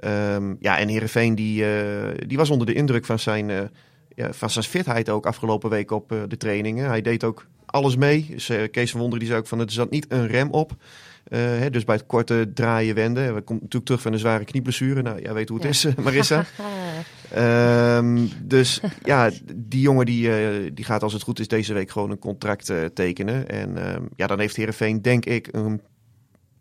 Ehm, 0.00 0.54
ja, 0.60 0.78
en 0.78 0.88
Herenveen 0.88 1.34
die, 1.34 1.64
eh, 1.64 2.08
die 2.26 2.36
was 2.36 2.50
onder 2.50 2.66
de 2.66 2.74
indruk 2.74 3.04
van 3.04 3.18
zijn, 3.18 3.50
eh, 3.50 3.60
ja, 4.14 4.32
van 4.32 4.50
zijn 4.50 4.64
fitheid 4.64 5.08
ook 5.08 5.26
afgelopen 5.26 5.70
week 5.70 5.90
op 5.90 6.12
eh, 6.12 6.18
de 6.28 6.36
trainingen. 6.36 6.86
Hij 6.88 7.02
deed 7.02 7.24
ook 7.24 7.46
alles 7.66 7.96
mee. 7.96 8.26
Dus, 8.30 8.48
eh, 8.48 8.70
Kees 8.70 8.90
van 8.90 9.00
Wonderen 9.00 9.18
die 9.24 9.28
zei 9.28 9.40
ook 9.40 9.48
van 9.48 9.60
er 9.60 9.70
zat 9.70 9.90
niet 9.90 10.06
een 10.08 10.26
rem 10.26 10.50
op. 10.50 10.72
Eh, 11.24 11.38
hè, 11.40 11.70
dus 11.70 11.84
bij 11.84 11.94
het 11.94 12.06
korte 12.06 12.50
draaien 12.54 12.94
wenden. 12.94 13.34
We 13.34 13.40
komt 13.40 13.58
natuurlijk 13.60 13.84
terug 13.84 14.00
van 14.02 14.12
een 14.12 14.18
zware 14.18 14.44
knieblessure. 14.44 15.02
Nou, 15.02 15.22
jij 15.22 15.32
weet 15.34 15.48
hoe 15.48 15.56
het 15.58 15.66
Ja. 15.66 15.72
is, 15.72 15.84
eh, 15.84 16.04
Marissa. 16.04 16.44
Ehm, 17.34 18.26
dus 18.42 18.80
ja, 19.04 19.30
die 19.54 19.80
jongen 19.80 20.06
die, 20.06 20.34
eh, 20.36 20.70
die 20.74 20.84
gaat 20.84 21.02
als 21.02 21.12
het 21.12 21.22
goed 21.22 21.40
is 21.40 21.48
deze 21.48 21.74
week 21.74 21.90
gewoon 21.90 22.10
een 22.10 22.18
contract 22.18 22.68
eh, 22.70 22.84
tekenen. 22.84 23.48
En 23.48 23.76
ehm, 23.86 24.02
ja, 24.16 24.26
dan 24.26 24.38
heeft 24.38 24.56
Herenveen 24.56 25.02
denk 25.02 25.24
ik 25.24 25.48
een 25.52 25.80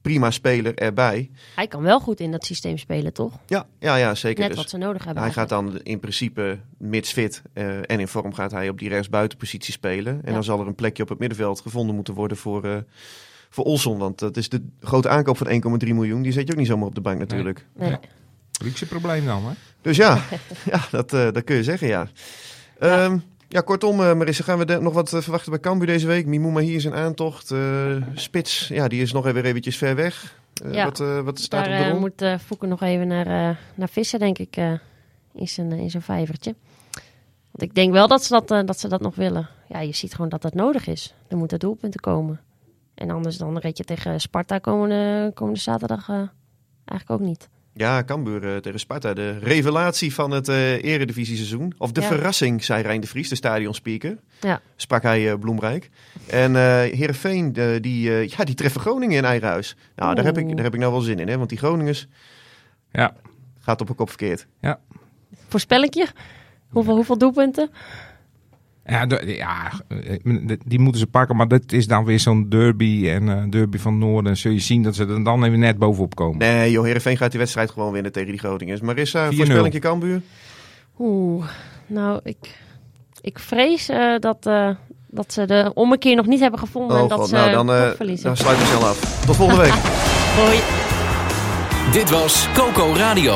prima 0.02 0.32
speler 0.32 0.76
erbij. 0.76 1.30
Hij 1.56 1.68
kan 1.68 1.82
wel 1.82 2.00
goed 2.00 2.20
in 2.20 2.32
dat 2.32 2.46
systeem 2.46 2.78
spelen, 2.78 3.14
toch? 3.14 3.40
Ja, 3.46 3.66
ja, 3.80 3.96
ja 3.96 4.16
zeker. 4.16 4.40
Net 4.40 4.50
Dus 4.50 4.58
wat 4.58 4.70
ze 4.70 4.78
nodig 4.78 5.06
hebben. 5.06 5.24
hij 5.24 5.32
gaat 5.32 5.50
dan 5.50 5.80
in 5.84 6.00
principe, 6.00 6.60
mits 6.78 7.12
fit 7.12 7.42
eh, 7.54 7.78
en 7.78 8.00
in 8.00 8.08
vorm, 8.08 8.34
gaat 8.34 8.52
hij 8.52 8.70
op 8.70 8.80
die 8.80 8.90
rechtsbuitenpositie 8.90 9.74
spelen. 9.74 10.14
En 10.14 10.22
Ja. 10.28 10.34
dan 10.34 10.44
zal 10.44 10.60
er 10.60 10.68
een 10.68 10.76
plekje 10.76 11.04
op 11.04 11.10
het 11.10 11.20
middenveld 11.20 11.62
gevonden 11.62 11.96
moeten 11.96 12.14
worden 12.14 12.38
voor, 12.38 12.64
eh 12.64 12.76
voor 13.50 13.64
Olson. 13.66 13.98
Want 13.98 14.20
dat 14.20 14.38
is 14.38 14.50
de 14.50 14.66
grote 14.80 15.10
aankoop 15.10 15.38
van 15.38 15.48
1,3 15.48 15.94
miljoen. 15.94 16.22
Die 16.22 16.32
zet 16.32 16.48
je 16.48 16.52
ook 16.54 16.60
niet 16.60 16.68
zomaar 16.68 16.88
op 16.88 16.96
de 16.96 17.02
bank 17.02 17.20
natuurlijk. 17.20 17.66
Nee. 17.76 17.98
Luxe 18.62 18.86
probleem 18.86 19.26
dan, 19.26 19.44
hè? 19.46 19.52
Dus 19.82 19.98
ja, 19.98 20.22
ja 20.72 20.80
dat, 20.92 21.14
eh, 21.14 21.32
dat 21.32 21.44
kun 21.44 21.56
je 21.56 21.64
zeggen, 21.64 21.88
ja. 21.88 22.08
Ehm, 22.80 23.18
ja, 23.48 23.62
kortom, 23.62 24.02
eh, 24.02 24.14
Marissa, 24.14 24.44
gaan 24.44 24.58
we 24.58 24.66
de- 24.66 24.80
nog 24.82 24.94
wat 24.94 25.14
eh, 25.14 25.22
verwachten 25.22 25.52
bij 25.52 25.60
Cambuur 25.60 25.88
deze 25.88 26.08
week? 26.08 26.26
Mimouma 26.26 26.60
hier 26.60 26.76
is 26.76 26.86
in 26.86 26.94
aantocht. 26.94 27.52
Eh, 27.52 27.96
Spits, 28.14 28.68
ja, 28.68 28.88
die 28.88 29.02
is 29.02 29.12
nog 29.12 29.26
even 29.26 29.44
eventjes 29.44 29.78
ver 29.78 29.96
weg. 29.96 30.36
Eh, 30.66 30.74
Ja. 30.74 30.84
wat, 30.86 31.00
eh, 31.00 31.20
wat 31.20 31.40
staat 31.40 31.66
Daar 31.66 31.78
op 31.80 31.84
de 31.86 31.90
rol? 31.92 32.00
moet 32.00 32.22
eh 32.22 32.38
Foeken 32.46 32.70
nog 32.70 32.82
even 32.82 33.08
naar, 33.08 33.28
eh, 33.28 33.56
naar 33.76 33.90
vissen, 33.90 34.20
denk 34.20 34.38
ik, 34.38 34.58
eh, 34.58 34.72
in, 35.34 35.48
zijn, 35.48 35.72
in 35.72 35.90
zijn 35.92 36.04
vijvertje. 36.04 36.56
Want 37.52 37.64
ik 37.70 37.76
denk 37.76 37.92
wel 37.94 38.08
dat 38.08 38.24
ze 38.24 38.34
dat, 38.34 38.52
eh, 38.52 38.60
dat 38.66 38.80
ze 38.80 38.88
dat 38.88 39.02
nog 39.02 39.16
willen. 39.16 39.48
Ja, 39.68 39.80
je 39.80 39.94
ziet 39.96 40.14
gewoon 40.16 40.30
dat 40.30 40.42
dat 40.42 40.54
nodig 40.54 40.88
is. 40.88 41.14
Er 41.28 41.38
moeten 41.38 41.60
doelpunten 41.60 42.00
komen. 42.00 42.40
En 42.96 43.10
anders 43.10 43.38
dan 43.38 43.58
reed 43.58 43.78
je 43.78 43.84
tegen 43.84 44.22
Sparta 44.22 44.58
komende, 44.58 45.32
komende 45.34 45.60
zaterdag 45.60 46.10
eh, 46.10 46.16
eigenlijk 46.86 47.22
ook 47.22 47.28
niet. 47.28 47.50
Ja, 47.74 48.04
Cambuur 48.04 48.48
eh, 48.54 48.58
tegen 48.58 48.80
Sparta. 48.80 49.14
De 49.14 49.38
revelatie 49.40 50.14
van 50.14 50.32
het 50.32 50.48
eh 50.48 50.84
eredivisie-seizoen. 50.84 51.74
Of 51.78 51.92
de 51.92 52.02
Ja. 52.02 52.08
verrassing, 52.08 52.64
zei 52.64 52.84
Rijn 52.84 53.02
de 53.02 53.08
Vries, 53.08 53.30
de 53.30 53.36
stadionspeaker. 53.36 54.18
Ja. 54.40 54.62
Sprak 54.76 55.02
hij 55.04 55.32
eh, 55.32 55.40
bloemrijk. 55.40 55.90
En 56.30 56.56
eh 56.56 56.62
Heerenveen, 56.98 57.52
die, 57.82 58.10
eh, 58.10 58.28
ja, 58.28 58.44
die 58.44 58.56
treffen 58.56 58.82
Groningen 58.82 59.18
in 59.18 59.26
eigen 59.26 59.48
huis. 59.48 59.76
Nou, 59.96 60.16
daar 60.16 60.26
heb, 60.26 60.38
ik, 60.38 60.56
daar 60.56 60.64
heb 60.64 60.74
ik 60.74 60.80
nou 60.80 60.92
wel 60.92 61.02
zin 61.02 61.20
in, 61.20 61.28
hè. 61.28 61.38
Want 61.38 61.50
die 61.50 61.58
Groningers 61.58 62.08
Ja. 62.92 63.16
gaat 63.60 63.82
op 63.82 63.90
een 63.90 63.96
kop 63.96 64.10
verkeerd. 64.10 64.48
Voorspellingje? 65.48 66.08
Hoeveel, 66.70 66.96
hoeveel 66.96 67.18
doelpunten? 67.18 67.70
Ja, 68.86 69.06
de- 69.06 69.34
ja, 69.38 69.72
eh, 69.88 70.58
die 70.66 70.80
moeten 70.80 71.00
ze 71.02 71.08
pakken. 71.08 71.36
Maar 71.36 71.48
dat 71.48 71.72
is 71.72 71.88
dan 71.88 72.06
weer 72.06 72.20
zo'n 72.20 72.50
derby 72.50 73.08
en 73.10 73.30
eh, 73.30 73.50
derby 73.50 73.78
van 73.78 73.98
Noorden. 73.98 74.38
Zul 74.38 74.52
je 74.52 74.60
zien 74.60 74.84
dat 74.84 74.96
ze 74.96 75.06
er 75.06 75.24
dan 75.24 75.44
even 75.44 75.60
net 75.60 75.78
bovenop 75.78 76.16
komen. 76.16 76.38
Nee, 76.38 76.72
joh, 76.72 76.84
Heerenveen 76.84 77.18
gaat 77.18 77.30
die 77.32 77.40
wedstrijd 77.40 77.72
gewoon 77.72 77.92
winnen 77.94 78.12
tegen 78.12 78.30
die 78.30 78.40
Groningers. 78.40 78.82
Marissa, 78.82 79.26
een 79.26 79.32
4-0. 79.34 79.36
voorspellingje 79.36 79.80
Cambuur? 79.80 80.22
Oeh, 81.00 81.46
nou, 81.88 82.20
ik, 82.24 82.38
ik 83.22 83.40
vrees 83.40 83.90
eh, 83.90 84.16
dat, 84.20 84.46
eh, 84.46 84.70
dat 85.08 85.34
ze 85.34 85.46
de 85.46 85.72
ommekeer 85.74 86.16
nog 86.16 86.26
niet 86.26 86.40
hebben 86.40 86.60
gevonden. 86.60 86.98
en 86.98 87.04
Oh 87.04 87.10
dat 87.10 87.20
god, 87.20 87.28
ze 87.30 87.36
nou 87.36 87.52
dan, 87.52 87.72
eh, 87.72 87.86
toch 87.88 87.96
verliezen. 87.96 88.26
dan 88.26 88.38
sluit 88.38 88.60
ik 88.60 88.66
snel 88.66 88.86
af. 88.86 89.26
Tot 89.26 89.36
volgende 89.36 89.62
week. 89.62 89.74
Hoi. 90.40 90.60
Dit 91.92 92.10
was 92.10 92.48
Coco 92.54 92.94
Radio. 92.96 93.36